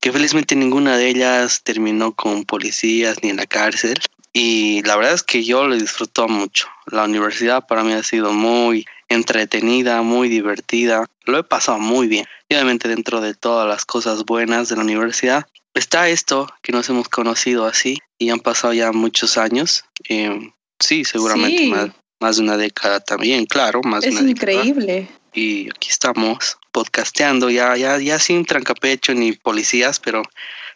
[0.00, 4.00] que felizmente ninguna de ellas terminó con policías ni en la cárcel.
[4.32, 6.66] y la verdad es que yo lo disfruto mucho.
[6.86, 11.06] La universidad para mí ha sido muy entretenida, muy divertida.
[11.24, 12.26] Lo he pasado muy bien.
[12.48, 16.88] Y obviamente dentro de todas las cosas buenas de la universidad está esto que nos
[16.88, 19.84] hemos conocido así y han pasado ya muchos años.
[20.08, 25.08] Eh, sí, seguramente Más, más, de una década también, claro, más es de una increíble.
[25.32, 30.22] Y aquí estamos podcasteando, ya, ya, ya sin trancapecho ni policías, pero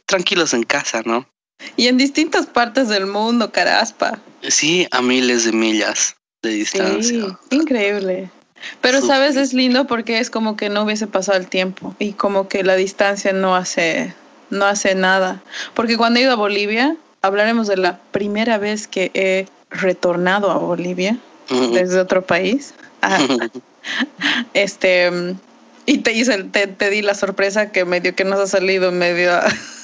[0.04, 1.28] tranquilos en casa, ¿no?
[1.76, 4.20] Y en distintas partes del mundo, caraspa.
[4.42, 7.38] Sí, a miles de millas de distancia.
[7.50, 8.30] Sí, increíble.
[8.80, 12.48] Pero sabes, es lindo porque es como que no hubiese pasado el tiempo y como
[12.48, 14.14] que la distancia no hace,
[14.50, 15.42] no hace nada.
[15.74, 20.58] Porque cuando he ido a Bolivia, hablaremos de la primera vez que he retornado a
[20.58, 21.18] Bolivia
[21.72, 22.74] desde otro país.
[24.52, 25.10] Este,
[25.86, 29.32] y te, hice, te, te, di la sorpresa que medio que nos ha salido medio,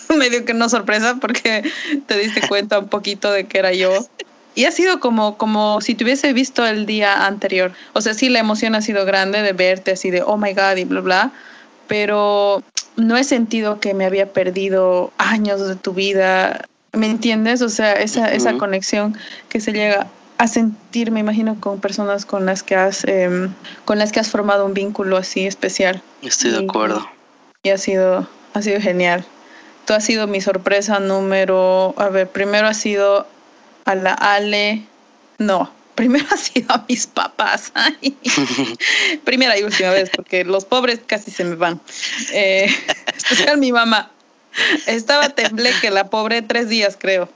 [0.19, 1.63] medio que no sorpresa porque
[2.07, 4.07] te diste cuenta un poquito de que era yo.
[4.55, 7.73] Y ha sido como, como si te hubiese visto el día anterior.
[7.95, 10.77] O sea, sí, la emoción ha sido grande de verte así de, oh my God,
[10.77, 11.33] y bla, bla.
[11.89, 12.63] Pero
[12.97, 16.65] no he sentido que me había perdido años de tu vida.
[16.93, 17.63] ¿Me entiendes?
[17.63, 19.17] O sea, esa, esa conexión
[19.49, 20.07] que se llega
[20.39, 23.49] a sentir, me imagino, con personas con las que has, eh,
[23.85, 26.03] con las que has formado un vínculo así especial.
[26.23, 27.07] Estoy de acuerdo.
[27.63, 29.25] Y ha sido, ha sido genial.
[29.87, 33.27] Tú has sido mi sorpresa número, a ver, primero ha sido
[33.85, 34.83] a la Ale,
[35.39, 37.73] no, primero ha sido a mis papás.
[39.25, 41.81] Primera y última vez, porque los pobres casi se me van.
[42.33, 42.69] Eh,
[43.17, 44.11] especial mi mamá.
[44.87, 47.29] Estaba que la pobre tres días, creo.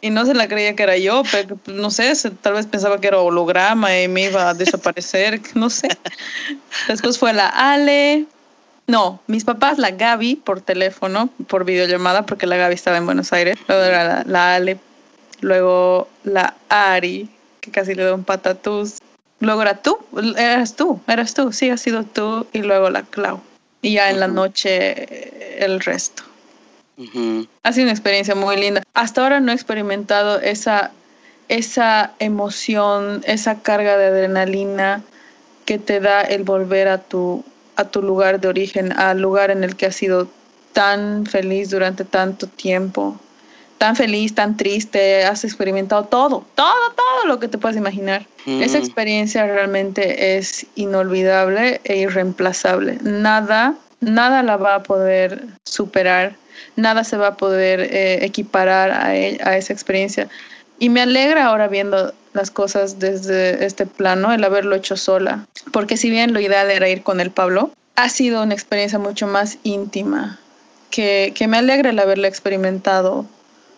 [0.00, 3.08] Y no se la creía que era yo, pero no sé, tal vez pensaba que
[3.08, 5.88] era holograma y me iba a desaparecer, no sé.
[6.88, 8.24] Después fue la Ale.
[8.86, 13.32] No, mis papás, la Gaby por teléfono, por videollamada, porque la Gaby estaba en Buenos
[13.32, 13.56] Aires.
[13.66, 14.78] Luego era la, la Ale
[15.44, 17.28] luego la Ari,
[17.64, 18.98] que casi le da un patatús.
[19.40, 19.98] Luego era tú,
[20.36, 23.40] eras tú, eras tú, sí, ha sido tú, y luego la Clau.
[23.82, 26.22] Y ya en la noche el resto.
[27.62, 28.82] Ha sido una experiencia muy linda.
[28.94, 30.92] Hasta ahora no he experimentado esa,
[31.48, 35.02] esa emoción, esa carga de adrenalina
[35.64, 37.44] que te da el volver a tu,
[37.76, 40.28] a tu lugar de origen, al lugar en el que has sido
[40.72, 43.18] tan feliz durante tanto tiempo
[43.84, 48.24] tan feliz, tan triste, has experimentado todo, todo, todo lo que te puedas imaginar.
[48.46, 52.96] Esa experiencia realmente es inolvidable e irreemplazable.
[53.02, 56.34] Nada, nada la va a poder superar,
[56.76, 60.28] nada se va a poder eh, equiparar a, e, a esa experiencia.
[60.78, 65.44] Y me alegra ahora viendo las cosas desde este plano, el haberlo hecho sola,
[65.74, 69.26] porque si bien lo ideal era ir con el Pablo, ha sido una experiencia mucho
[69.26, 70.38] más íntima,
[70.88, 73.26] que, que me alegra el haberlo experimentado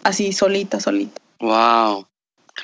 [0.06, 1.20] así solita, solita.
[1.40, 2.06] Wow,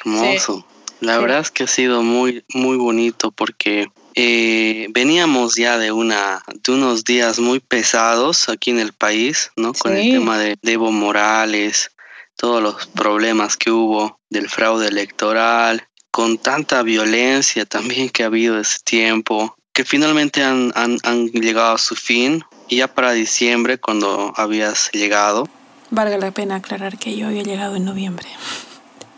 [0.01, 0.67] hermoso.
[1.01, 6.45] La verdad es que ha sido muy, muy bonito porque eh, veníamos ya de una,
[6.47, 9.73] de unos días muy pesados aquí en el país, ¿no?
[9.73, 11.91] Con el tema de, de Evo Morales,
[12.37, 18.61] todos los problemas que hubo del fraude electoral, con tanta violencia también que ha habido
[18.61, 22.45] ese tiempo, que finalmente han, han, han llegado a su fin.
[22.69, 25.49] Y ya para diciembre, cuando habías llegado,
[25.93, 28.27] Valga la pena aclarar que yo había llegado en noviembre.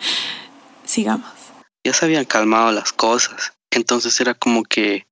[0.85, 1.31] Sigamos.
[1.85, 3.53] Ya se habían calmado las cosas.
[3.71, 5.07] Entonces era como que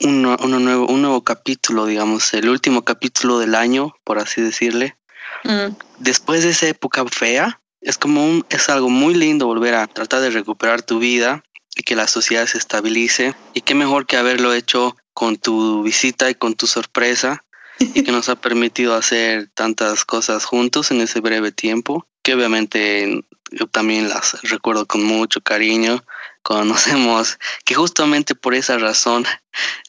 [0.00, 4.96] un, nuevo, un nuevo capítulo, digamos, el último capítulo del año, por así decirle.
[5.42, 5.74] Mm.
[5.98, 10.20] Después de esa época fea, es como un, es algo muy lindo volver a tratar
[10.20, 11.42] de recuperar tu vida
[11.74, 13.34] y que la sociedad se estabilice.
[13.54, 17.44] Y qué mejor que haberlo hecho con tu visita y con tu sorpresa
[17.78, 23.24] y que nos ha permitido hacer tantas cosas juntos en ese breve tiempo, que obviamente
[23.50, 26.04] yo también las recuerdo con mucho cariño.
[26.42, 29.24] Conocemos que justamente por esa razón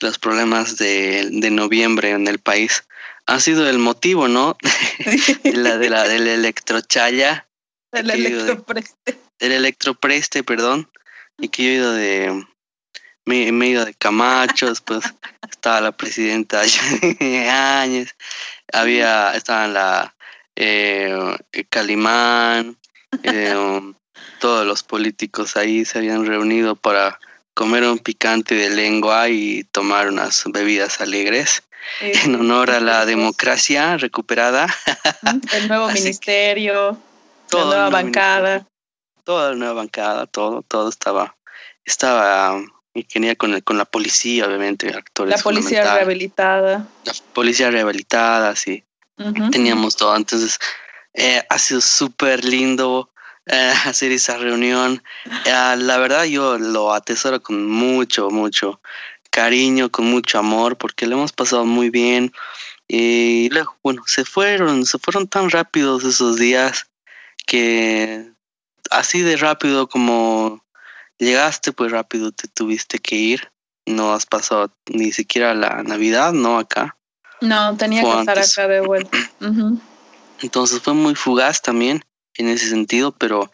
[0.02, 2.84] los problemas de, de noviembre en el país
[3.26, 4.58] han sido el motivo, ¿no?
[5.44, 7.48] la, de la, del electrochaya.
[7.92, 9.20] El electropreste.
[9.40, 10.90] el electropreste, perdón.
[11.38, 12.46] Y que yo he ido de,
[13.30, 15.06] me, me he ido de Camacho, después
[15.50, 16.62] estaba la presidenta
[17.82, 18.16] Áñez,
[18.74, 20.16] había, estaban la
[20.56, 21.38] eh,
[21.70, 22.78] Calimán,
[23.24, 23.94] eh, um,
[24.40, 27.20] todos los políticos ahí se habían reunido para
[27.54, 31.64] comer un picante de lengua y tomar unas bebidas alegres
[32.00, 34.68] en honor a la democracia recuperada.
[35.52, 36.98] El nuevo ministerio,
[37.52, 38.66] la nueva bancada.
[39.26, 41.36] Toda la nueva bancada, todo, todo estaba,
[41.84, 42.62] estaba
[43.04, 45.36] tenía con, con la policía, obviamente, actores.
[45.36, 46.88] La policía rehabilitada.
[47.06, 48.84] La policía rehabilitada, sí.
[49.52, 50.16] Teníamos todo.
[50.16, 50.60] Entonces,
[51.14, 53.12] eh, ha sido súper lindo
[53.46, 55.04] eh, hacer esa reunión.
[55.46, 58.82] Eh, la verdad yo lo atesoro con mucho, mucho
[59.30, 62.32] cariño, con mucho amor, porque lo hemos pasado muy bien.
[62.88, 66.88] Y luego, bueno, se fueron, se fueron tan rápidos esos días
[67.46, 68.32] que
[68.90, 70.64] así de rápido como
[71.20, 73.52] llegaste, pues rápido te tuviste que ir.
[73.86, 76.58] No has pasado ni siquiera la Navidad, ¿no?
[76.58, 76.98] Acá.
[77.42, 79.18] No, tenía que estar acá de vuelta.
[80.42, 82.04] Entonces fue muy fugaz también
[82.36, 83.52] en ese sentido, pero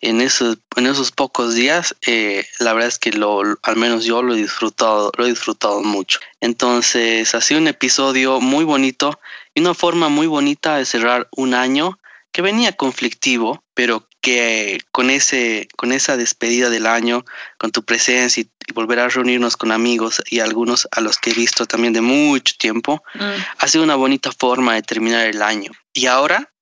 [0.00, 4.22] en esos, en esos pocos días, eh, la verdad es que lo, al menos yo
[4.22, 6.20] lo he disfrutado, lo he disfrutado mucho.
[6.40, 9.18] Entonces, ha sido un episodio muy bonito
[9.54, 11.98] y una forma muy bonita de cerrar un año
[12.30, 17.24] que venía conflictivo, pero que con ese, con esa despedida del año,
[17.56, 21.34] con tu presencia y, volver a reunirnos con amigos y algunos a los que he
[21.34, 23.20] visto también de mucho tiempo, mm.
[23.58, 25.72] ha sido una bonita forma de terminar el año.
[25.94, 26.52] Y ahora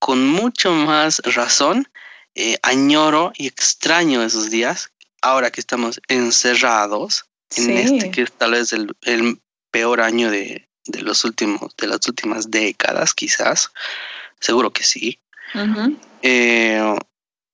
[0.00, 1.88] con mucho más razón
[2.34, 8.52] eh, añoro y extraño esos días, ahora que estamos encerrados en este que es tal
[8.52, 10.68] vez el, peor año de,
[11.00, 13.70] los últimos, de las últimas décadas, quizás.
[14.40, 15.20] Seguro que sí.
[16.22, 16.80] Eh,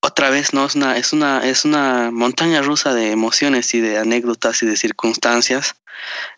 [0.00, 3.98] otra vez no es una, es una, es una montaña rusa de emociones y de
[3.98, 5.74] anécdotas y de circunstancias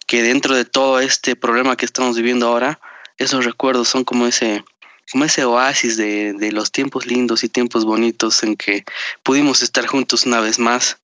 [0.07, 2.81] que dentro de todo este problema que estamos viviendo ahora,
[3.19, 4.65] esos recuerdos son como ese,
[5.13, 8.85] como ese oasis de, de, los tiempos lindos y tiempos bonitos en que
[9.23, 10.99] pudimos estar juntos una vez más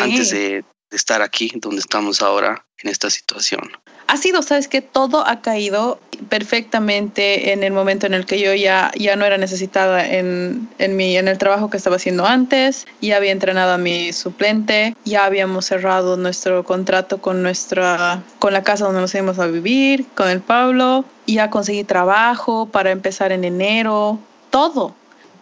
[0.00, 3.70] antes de, de, estar aquí donde estamos ahora en esta situación
[4.10, 8.52] ha sido, sabes que todo ha caído perfectamente en el momento en el que yo
[8.54, 12.88] ya, ya no era necesitada en, en, mi, en el trabajo que estaba haciendo antes,
[13.00, 18.64] ya había entrenado a mi suplente, ya habíamos cerrado nuestro contrato con, nuestra, con la
[18.64, 23.44] casa donde nos íbamos a vivir, con el Pablo, ya conseguí trabajo para empezar en
[23.44, 24.18] enero,
[24.50, 24.92] todo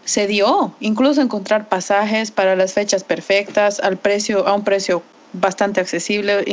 [0.05, 5.03] se dio, incluso encontrar pasajes para las fechas perfectas al precio, a un precio
[5.33, 6.45] bastante accesible,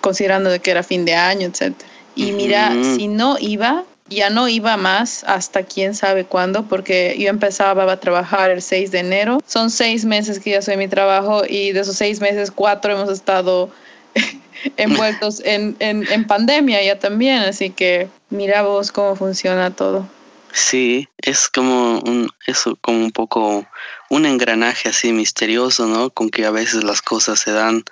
[0.00, 1.74] considerando de que era fin de año, etc.
[2.14, 7.28] Y mira, si no iba, ya no iba más hasta quién sabe cuándo, porque yo
[7.28, 9.38] empezaba a trabajar el 6 de enero.
[9.46, 13.08] Son seis meses que ya soy mi trabajo y de esos seis meses, cuatro hemos
[13.08, 13.70] estado
[14.76, 17.38] envueltos en, en, en pandemia ya también.
[17.38, 20.06] Así que mira vos cómo funciona todo.
[20.52, 23.66] Sí, es como un, eso, como un poco
[24.10, 26.10] un engranaje así misterioso, ¿no?
[26.10, 27.84] Con que a veces las cosas se dan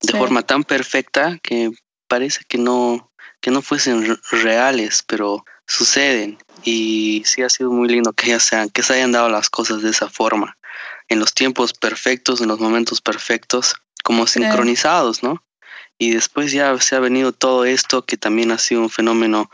[0.00, 1.72] de forma tan perfecta que
[2.06, 3.10] parece que no,
[3.40, 6.38] que no fuesen reales, pero suceden.
[6.62, 9.82] Y sí ha sido muy lindo que ya sean, que se hayan dado las cosas
[9.82, 10.56] de esa forma,
[11.08, 15.42] en los tiempos perfectos, en los momentos perfectos, como sincronizados, ¿no?
[15.98, 19.50] Y después ya se ha venido todo esto que también ha sido un fenómeno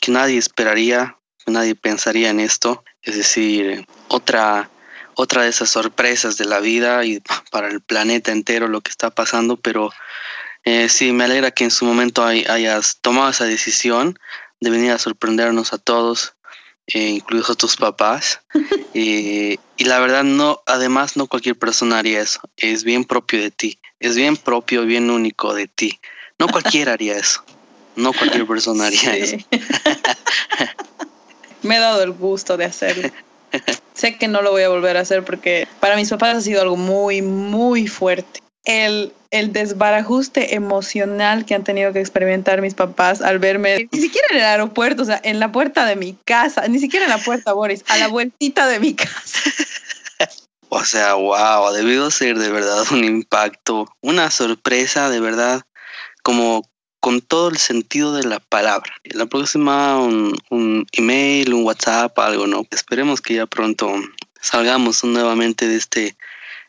[0.00, 4.68] que nadie esperaría, nadie pensaría en esto, es decir, otra
[5.14, 9.10] otra de esas sorpresas de la vida y para el planeta entero lo que está
[9.10, 9.90] pasando, pero
[10.64, 14.18] eh, sí, me alegra que en su momento hayas tomado esa decisión
[14.60, 16.34] de venir a sorprendernos a todos,
[16.86, 18.40] eh, incluidos a tus papás.
[18.94, 22.40] y la verdad, no, además, no cualquier persona haría eso.
[22.56, 23.78] Es bien propio de ti.
[24.00, 25.98] Es bien propio, bien único de ti.
[26.38, 27.44] No cualquiera haría eso.
[27.96, 29.36] No cualquier persona haría eso.
[31.62, 33.10] Me he dado el gusto de hacerlo.
[34.00, 36.62] Sé que no lo voy a volver a hacer porque para mis papás ha sido
[36.62, 38.40] algo muy, muy fuerte.
[38.64, 44.26] El, el desbarajuste emocional que han tenido que experimentar mis papás al verme, ni siquiera
[44.30, 47.18] en el aeropuerto, o sea, en la puerta de mi casa, ni siquiera en la
[47.18, 49.18] puerta, Boris, a la vueltita de mi casa.
[50.72, 55.62] O sea, wow, ha debido ser de verdad un impacto, una sorpresa de verdad,
[56.22, 56.62] como
[57.00, 58.92] con todo el sentido de la palabra.
[59.04, 62.66] La próxima, un, un email, un WhatsApp, algo, ¿no?
[62.70, 63.92] Esperemos que ya pronto
[64.40, 66.16] salgamos nuevamente de este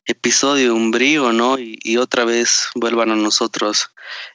[0.05, 1.59] episodio umbrío, ¿no?
[1.59, 3.91] Y, y, otra vez vuelvan a nosotros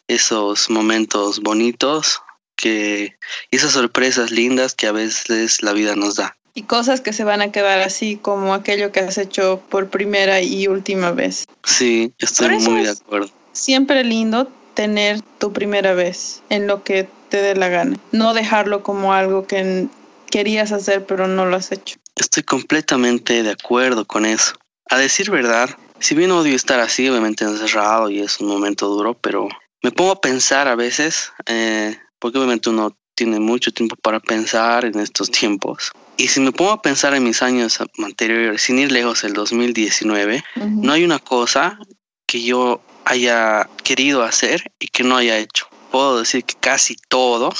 [0.06, 2.22] esos momentos bonitos
[2.56, 3.16] que,
[3.50, 6.36] y esas sorpresas lindas que a veces la vida nos da.
[6.54, 10.40] Y cosas que se van a quedar así como aquello que has hecho por primera
[10.40, 11.46] y última vez.
[11.64, 13.30] Sí, estoy muy de acuerdo.
[13.52, 17.98] Siempre lindo tener tu primera vez en lo que te dé la gana.
[18.12, 19.88] No dejarlo como algo que
[20.30, 21.96] querías hacer pero no lo has hecho.
[22.14, 24.54] Estoy completamente de acuerdo con eso.
[24.88, 29.14] A decir verdad, si bien odio estar así, obviamente encerrado y es un momento duro,
[29.14, 29.48] pero
[29.82, 34.84] me pongo a pensar a veces, eh, porque obviamente uno tiene mucho tiempo para pensar
[34.84, 35.90] en estos tiempos.
[36.18, 40.44] Y si me pongo a pensar en mis años anteriores, sin ir lejos, el 2019,
[40.56, 41.78] no hay una cosa
[42.26, 45.68] que yo haya querido hacer y que no haya hecho.
[45.90, 47.52] Puedo decir que casi todo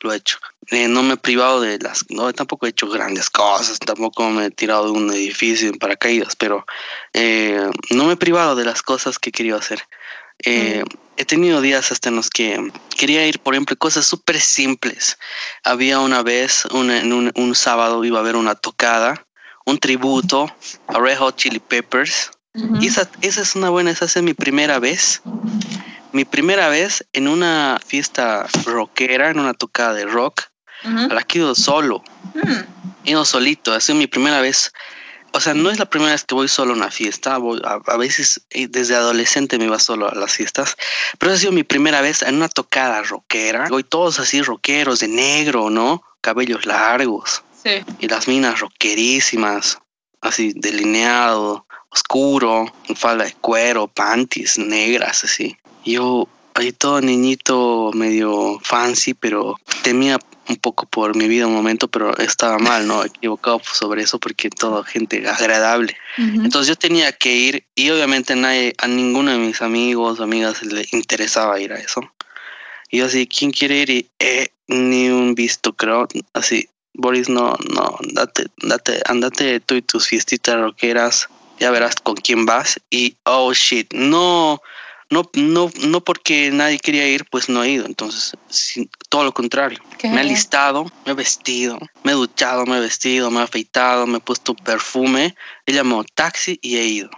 [0.00, 0.38] lo he hecho.
[0.70, 4.46] Eh, no me he privado de las, no, tampoco he hecho grandes cosas, tampoco me
[4.46, 6.64] he tirado de un edificio en paracaídas, pero
[7.14, 9.82] eh, no me he privado de las cosas que quería hacer.
[10.44, 10.84] Eh,
[11.16, 15.18] he tenido días hasta en los que quería ir, por ejemplo, cosas súper simples.
[15.64, 19.26] Había una vez, en un, un, sábado, iba a haber una tocada,
[19.66, 20.54] un tributo
[20.88, 22.30] a Red Hot Chili Peppers.
[22.54, 25.22] Y esa, esa es una buena, esa es mi primera vez
[26.12, 30.42] mi primera vez en una fiesta rockera, en una tocada de rock,
[30.82, 32.02] a la que he ido solo.
[32.34, 33.04] Mm.
[33.04, 34.72] He ido solito, ha sido mi primera vez.
[35.32, 37.96] O sea, no es la primera vez que voy solo a una fiesta, voy, a,
[37.96, 40.76] veces eh, desde adolescente me iba solo a las fiestas,
[41.18, 43.68] pero ha sido mi primera vez en una tocada rockera.
[43.68, 46.02] Voy todos así rockeros, de negro, ¿no?
[46.20, 47.44] Cabellos largos.
[47.62, 47.84] Sí.
[48.00, 49.78] Y las minas rockerísimas,
[50.20, 55.56] así delineado, oscuro, falda de cuero, panties negras, así.
[55.84, 60.18] Yo ahí todo niñito medio fancy, pero temía
[60.48, 63.04] un poco por mi vida un momento, pero estaba mal, ¿no?
[63.04, 65.96] Equivocado sobre eso porque toda gente agradable.
[66.16, 70.62] Entonces yo tenía que ir y obviamente nadie, a ninguno de mis amigos o amigas
[70.62, 72.00] le interesaba ir a eso.
[72.90, 73.90] Y yo así, ¿quién quiere ir?
[73.90, 76.08] Y eh, ni un visto, creo.
[76.32, 81.28] Así, Boris, no, no, date, date, andate tú y tus fiestitas rockeras,
[81.60, 82.80] ya verás con quién vas.
[82.90, 84.60] Y, oh shit, no,
[85.10, 87.86] no, no, no porque nadie quería ir, pues no he ido.
[87.86, 88.32] Entonces,
[89.08, 89.78] todo lo contrario.
[90.02, 94.06] Me he listado, me he vestido, me he duchado, me he vestido, me he afeitado,
[94.06, 95.36] me he puesto perfume.
[95.66, 97.10] He llamado taxi y he ido.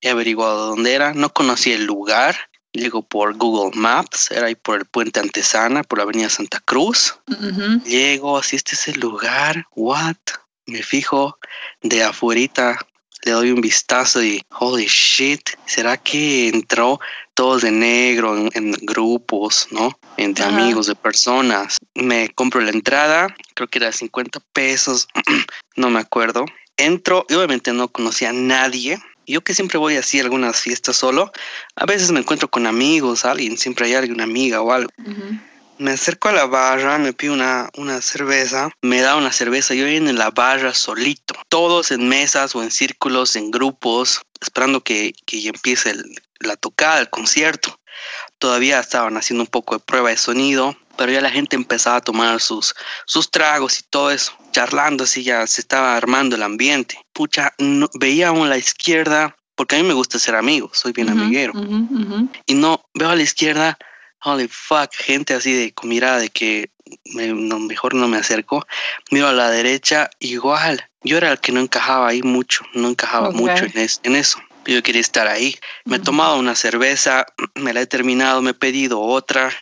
[0.00, 2.36] He averiguado dónde era, no conocí el lugar.
[2.72, 7.18] Llego por Google Maps, era ahí por el puente Antesana, por la avenida Santa Cruz.
[7.84, 10.16] Llego, así este es el lugar, what?
[10.64, 11.38] Me fijo
[11.82, 12.78] de afuerita
[13.24, 17.00] le doy un vistazo y holy shit, ¿será que entró
[17.34, 19.98] todos de negro en, grupos, ¿no?
[20.16, 21.78] Entre amigos de personas?
[21.94, 25.08] Me compro la entrada, creo que era 50 pesos,
[25.76, 26.44] no me acuerdo.
[26.76, 28.98] Entro y obviamente no conocía a nadie.
[29.26, 31.30] Yo que siempre voy así a algunas fiestas solo,
[31.76, 34.90] a veces me encuentro con amigos, alguien, siempre hay alguna amiga o algo.
[35.78, 39.86] Me acerco a la barra, me pido una, una cerveza, me da una cerveza, yo
[39.86, 45.48] en la barra solito, todos en mesas o en círculos, en grupos, esperando que, que
[45.48, 45.94] empiece
[46.40, 47.78] la tocada, el concierto.
[48.38, 52.00] Todavía estaban haciendo un poco de prueba de sonido, pero ya la gente empezaba a
[52.00, 52.74] tomar sus,
[53.06, 56.98] sus tragos y todo eso, charlando así, ya se estaba armando el ambiente.
[57.12, 57.52] Pucha,
[57.94, 61.52] veía a la izquierda, porque a mí me gusta ser amigo, soy bien amiguero,
[62.46, 63.78] y no, veo a la izquierda
[64.24, 66.70] holy fuck, gente así de mirada de que
[67.14, 68.66] mejor no me acerco.
[69.10, 70.84] Miro a la derecha, igual.
[71.02, 74.38] Yo era el que no encajaba ahí mucho, no encajaba mucho en, eso.
[74.64, 75.58] Yo quería estar ahí.
[75.84, 79.52] Me he tomado una cerveza, me la he terminado, me he pedido otra.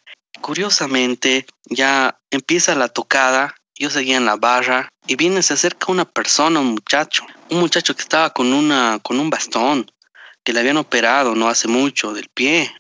[0.41, 3.55] Curiosamente, ya empieza la tocada.
[3.79, 7.97] Yo seguía en la barra y viene, se acerca una persona, un muchacho, un muchacho
[7.97, 9.91] que estaba con una, con un bastón,
[10.45, 12.71] que le habían operado no hace mucho del pie.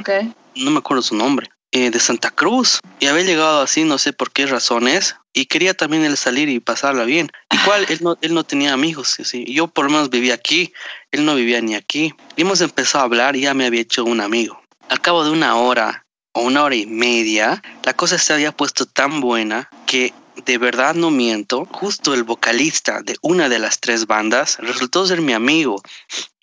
[0.00, 2.80] Okay no me acuerdo su nombre, eh, de Santa Cruz.
[3.00, 6.60] Y había llegado así, no sé por qué razones, y quería también él salir y
[6.60, 7.30] pasarla bien.
[7.50, 9.44] Igual él no, él no tenía amigos, ¿sí?
[9.46, 10.72] yo por lo menos vivía aquí,
[11.10, 12.14] él no vivía ni aquí.
[12.36, 14.60] Y hemos empezado a hablar y ya me había hecho un amigo.
[14.88, 18.86] Al cabo de una hora o una hora y media, la cosa se había puesto
[18.86, 20.12] tan buena que
[20.44, 25.20] de verdad no miento, justo el vocalista de una de las tres bandas resultó ser
[25.20, 25.82] mi amigo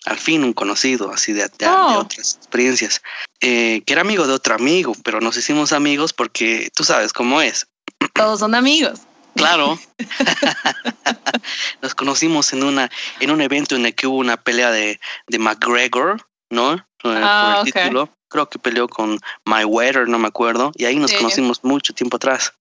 [0.06, 1.98] al fin un conocido, así de, oh.
[1.98, 3.02] otras experiencias,
[3.40, 7.40] eh, que era amigo de otro amigo, pero nos hicimos amigos porque tú sabes cómo
[7.40, 7.66] es.
[8.14, 9.00] Todos son amigos.
[9.34, 9.78] Claro.
[11.82, 15.38] nos conocimos en una en un evento en el que hubo una pelea de, de
[15.38, 16.74] McGregor, ¿no?
[16.74, 18.10] Eh, ah, el título.
[18.28, 22.16] Creo que peleó con My Weather, no me acuerdo, y ahí nos conocimos mucho tiempo
[22.16, 22.52] atrás.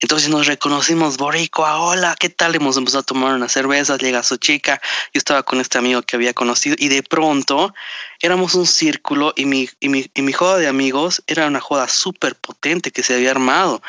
[0.00, 2.54] Entonces nos reconocimos, Boricua, hola, ¿qué tal?
[2.54, 4.80] Hemos empezado a tomar una cerveza, llega su chica,
[5.14, 7.74] yo estaba con este amigo que había conocido y de pronto
[8.20, 11.88] éramos un círculo y mi, y mi, y mi joda de amigos era una joda
[11.88, 13.80] súper potente que se había armado.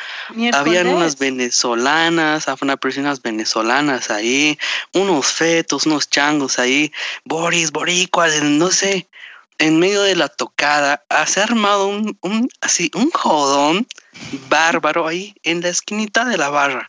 [0.54, 4.58] Habían unas venezolanas, unas personas venezolanas ahí,
[4.94, 6.90] unos fetos, unos changos ahí,
[7.24, 9.06] Boris, Boricua, no sé,
[9.58, 13.86] en medio de la tocada, se ha armado un, un, así, un jodón
[14.48, 16.88] bárbaro ahí en la esquinita de la barra,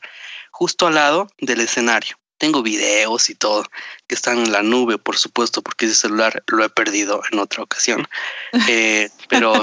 [0.51, 2.17] justo al lado del escenario.
[2.37, 3.65] Tengo videos y todo
[4.07, 7.63] que están en la nube, por supuesto, porque ese celular lo he perdido en otra
[7.63, 8.07] ocasión.
[8.67, 9.53] Eh, pero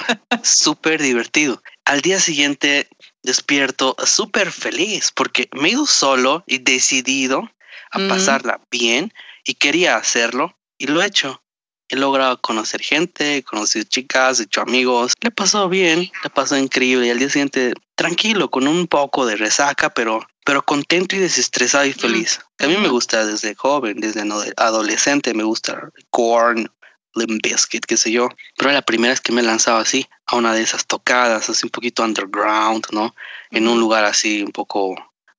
[0.44, 1.61] súper divertido.
[1.84, 2.88] Al día siguiente
[3.22, 7.50] despierto súper feliz porque me he ido solo y decidido
[7.90, 8.09] a mm.
[8.09, 9.12] pasarla bien
[9.44, 11.42] y quería hacerlo y lo he hecho
[11.89, 15.12] he logrado conocer gente, conocer chicas, he hecho amigos.
[15.20, 17.07] Le pasó bien, le pasó increíble.
[17.07, 21.84] Y al día siguiente tranquilo, con un poco de resaca, pero, pero contento y desestresado
[21.84, 22.41] y feliz.
[22.59, 24.22] A mí me gusta desde joven, desde
[24.57, 26.70] adolescente, me gusta Korn,
[27.14, 28.28] Limp Bizkit, qué sé yo.
[28.57, 31.66] Pero la primera vez que me he lanzado así, a una de esas tocadas, así
[31.66, 33.14] un poquito underground, ¿no?
[33.51, 34.95] En un lugar así un poco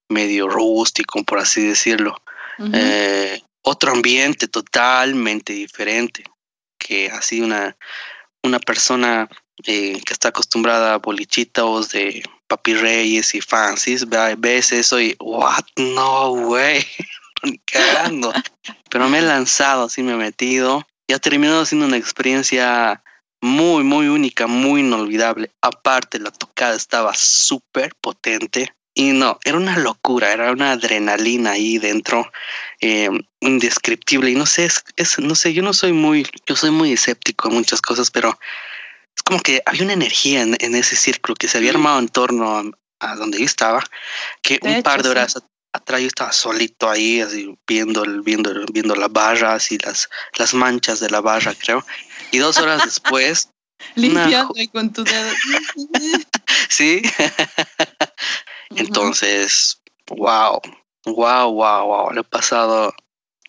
[0.09, 2.21] medio rústico, por así decirlo.
[2.73, 6.23] Eh, otro ambiente totalmente diferente,
[6.77, 7.77] que así una,
[8.43, 9.29] una persona
[9.65, 14.05] eh, que está acostumbrada a bolichitos de papi reyes y fancies,
[14.37, 16.85] ves eso y, what, no, güey,
[17.65, 18.33] cagando.
[18.89, 23.01] Pero me he lanzado, así me he metido y ha terminado siendo una experiencia
[23.41, 25.51] muy, muy única, muy inolvidable.
[25.61, 28.73] Aparte, la tocada estaba súper potente.
[28.97, 32.31] Y no, era una locura, era una adrenalina ahí dentro,
[32.81, 33.07] eh,
[33.41, 34.31] indescriptible.
[34.31, 37.53] Y no sé, es, no sé, yo no soy muy, yo soy muy escéptico en
[37.53, 38.39] muchas cosas, pero
[39.15, 42.71] es como que había una energía en, ese círculo que se había armado en torno
[42.99, 43.83] a, donde yo estaba,
[44.41, 45.37] que un par de horas
[45.73, 50.99] atrás yo estaba solito ahí, así viendo, viendo, viendo las barras y las, las manchas
[50.99, 51.85] de la barra, creo.
[52.31, 53.49] Y dos horas después.
[53.93, 55.31] Limpiando con tu dedo.
[56.67, 57.03] sí.
[58.75, 60.61] Entonces, wow,
[61.05, 62.11] wow, wow, wow.
[62.11, 62.93] Lo he pasado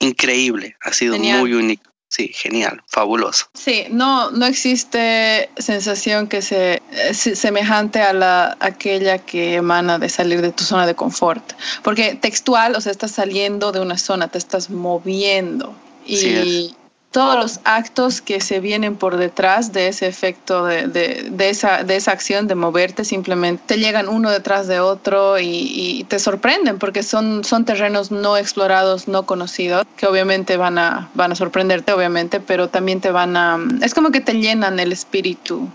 [0.01, 0.77] increíble.
[0.83, 1.89] Ha sido muy único.
[2.11, 3.51] Sí, genial, fabuloso.
[3.53, 6.81] Sí, no, no existe sensación que se
[7.13, 11.53] semejante a la aquella que emana de salir de tu zona de confort,
[11.83, 15.75] porque textual, o sea, estás saliendo de una zona, te estás moviendo
[16.07, 16.75] y
[17.11, 21.97] todos los actos que se vienen por detrás de ese efecto, de, de, esa, de
[21.97, 27.03] esa acción de moverte, simplemente te llegan uno detrás de otro y, te sorprenden porque
[27.03, 32.41] son, son terrenos no explorados, no conocidos, que obviamente van a, van a sorprenderte, obviamente,
[32.41, 33.59] pero también te van a...
[33.83, 35.69] Es como que te llenan el espíritu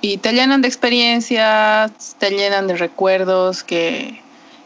[0.00, 4.20] y te llenan de experiencias, te llenan de recuerdos que,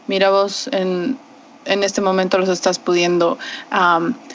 [0.07, 1.17] mira vos, en,
[1.65, 3.37] en este momento los estás pudiendo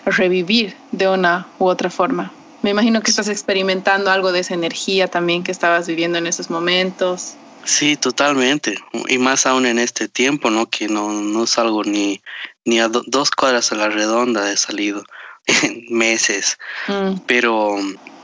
[0.05, 2.33] revivir de una u otra forma.
[2.63, 6.51] Me imagino que estás experimentando algo de esa energía también que estabas viviendo en esos
[6.51, 7.35] momentos.
[7.65, 8.79] Sí, totalmente.
[9.09, 10.69] Y más aún en este tiempo, ¿no?
[10.69, 12.21] Que no, no salgo ni,
[12.65, 15.05] ni a dos cuadras a la redonda he salido
[15.63, 16.59] en meses.
[16.89, 17.21] Mm.
[17.27, 17.77] Pero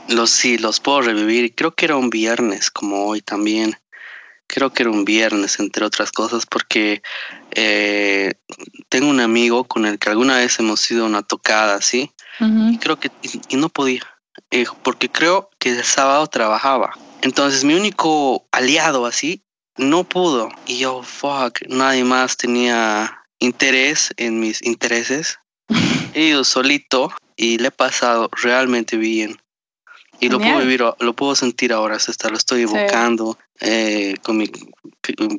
[0.09, 1.55] los sí, los puedo revivir.
[1.55, 3.75] Creo que era un viernes como hoy también
[4.47, 7.03] creo que era un viernes, entre otras cosas, porque
[7.59, 8.35] eh,
[8.87, 12.77] tengo un amigo con el que alguna vez hemos ido a una tocada así, y
[12.77, 13.09] creo que,
[13.49, 14.03] y, no podía,
[14.51, 16.93] eh, porque creo que el sábado trabajaba.
[17.23, 19.41] Entonces mi único aliado así
[19.75, 25.39] no pudo, y yo, fuck, nadie más tenía interés en mis intereses.
[26.13, 29.41] He ido solito y le he pasado realmente bien.
[30.19, 34.49] Y lo puedo vivir, lo puedo sentir ahora, hasta lo estoy evocando eh, con mi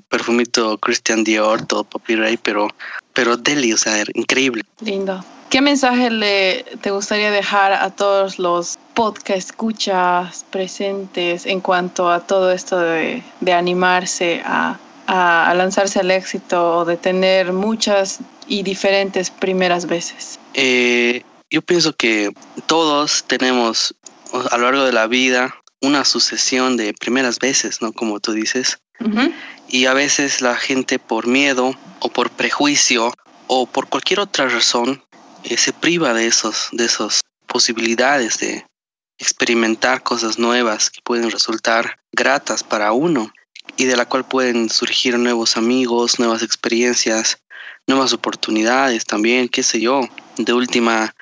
[0.09, 2.69] perfumito Christian Dior, todo Ray, pero,
[3.13, 4.63] pero deli, o sea, increíble.
[4.81, 5.25] Lindo.
[5.51, 12.27] ¿Qué mensaje le te gustaría dejar a todos los podcast escuchas presentes en cuanto a
[12.27, 18.63] todo esto de, de animarse a, a, lanzarse al éxito o de tener muchas y
[18.63, 20.39] diferentes primeras veces?
[20.53, 22.31] Eh, yo pienso que
[22.67, 23.95] todos tenemos
[24.51, 27.93] a lo largo de la vida una sucesión de primeras veces, ¿no?
[27.93, 28.79] Como tú dices.
[29.69, 33.13] Y a veces la gente por miedo o por prejuicio
[33.47, 35.05] o por cualquier otra razón
[35.45, 38.67] eh, se priva de esos, de esas posibilidades de
[39.19, 43.33] experimentar cosas nuevas que pueden resultar gratas para uno
[43.77, 47.39] y de la cual pueden surgir nuevos amigos, nuevas experiencias,
[47.87, 50.01] nuevas oportunidades también, qué sé yo,
[50.37, 51.15] de última,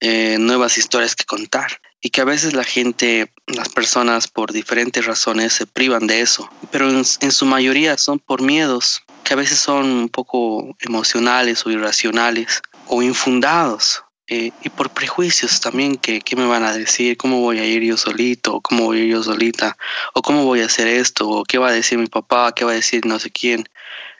[0.00, 5.06] eh, nuevas historias que contar y que a veces la gente, las personas por diferentes
[5.06, 9.58] razones se privan de eso, pero en, su mayoría son por miedos que a veces
[9.58, 14.02] son un poco emocionales o irracionales o infundados.
[14.28, 17.82] Eh, y por prejuicios también que qué me van a decir, cómo voy a ir
[17.82, 19.76] yo solito, cómo voy yo solita,
[20.14, 22.72] o cómo voy a hacer esto, o qué va a decir mi papá, qué va
[22.72, 23.68] a decir no sé quién.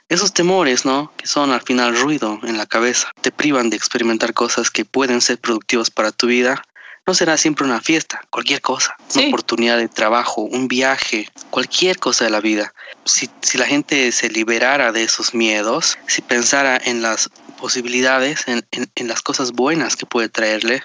[0.09, 1.11] Esos temores, ¿no?
[1.17, 5.19] Que son al final ruido en la cabeza, te privan de experimentar cosas que pueden
[5.19, 6.63] ser productivas para tu vida
[7.05, 12.23] no será siempre una fiesta, cualquier cosa, una oportunidad de trabajo, un viaje, cualquier cosa
[12.23, 12.73] de la vida.
[13.05, 17.29] Si, si la gente se liberara de esos miedos, si pensara en las
[17.59, 20.83] posibilidades, en, en, las cosas buenas que puede traerle,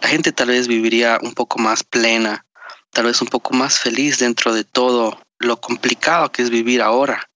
[0.00, 2.44] la gente tal vez viviría un poco más plena,
[2.90, 7.28] tal vez un poco más feliz dentro de todo lo complicado que es vivir ahora.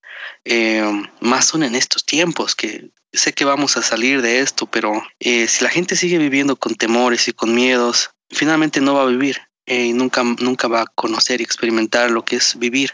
[0.44, 0.84] Eh,
[1.20, 5.48] más aún en estos tiempos que sé que vamos a salir de esto, pero eh,
[5.48, 9.40] si la gente sigue viviendo con temores y con miedos, finalmente no va a vivir
[9.66, 12.92] eh, y nunca, nunca va a conocer y experimentar lo que es vivir.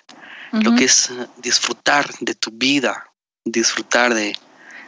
[0.52, 3.10] lo que es disfrutar de tu vida,
[3.42, 4.36] disfrutar de,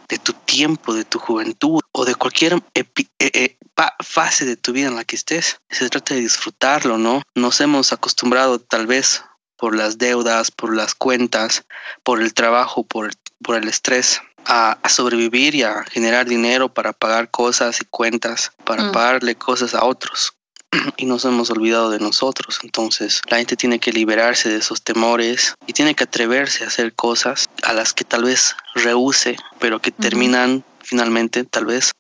[0.09, 2.85] de tu tiempo, de tu juventud o de cualquier e,
[3.19, 3.57] e,
[4.03, 5.57] fase de tu vida en la que estés.
[5.71, 7.23] Se trata de disfrutarlo, ¿no?
[7.35, 9.25] Nos hemos acostumbrado tal vez
[9.57, 11.65] por las deudas, por las cuentas,
[12.03, 17.31] por el trabajo, por, por el estrés, a, sobrevivir y a generar dinero para pagar
[17.31, 18.93] cosas y cuentas, para mm.
[18.93, 20.35] pagarle cosas a otros.
[20.97, 22.61] y nos hemos olvidado de nosotros.
[22.63, 26.95] Entonces la gente tiene que liberarse de esos temores y tiene que atreverse a hacer
[26.95, 31.93] cosas a las que tal vez rehúse, pero que terminan finalmente tal vez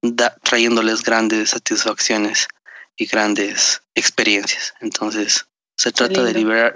[0.42, 2.49] trayéndoles grandes satisfacciones
[2.97, 4.74] y grandes experiencias.
[4.80, 6.34] Entonces se trata de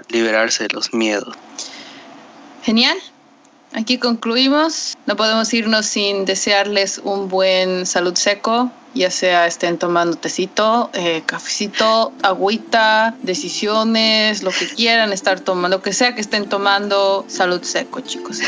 [0.09, 1.35] liberarse de los miedos.
[2.63, 2.97] Genial.
[3.73, 4.97] Aquí concluimos.
[5.05, 11.21] No podemos irnos sin desearles un buen salud seco, ya sea estén tomando tecito, eh,
[11.25, 17.61] cafecito, agüita, decisiones, lo que quieran estar tomando, lo que sea que estén tomando, salud
[17.61, 18.39] seco, chicos.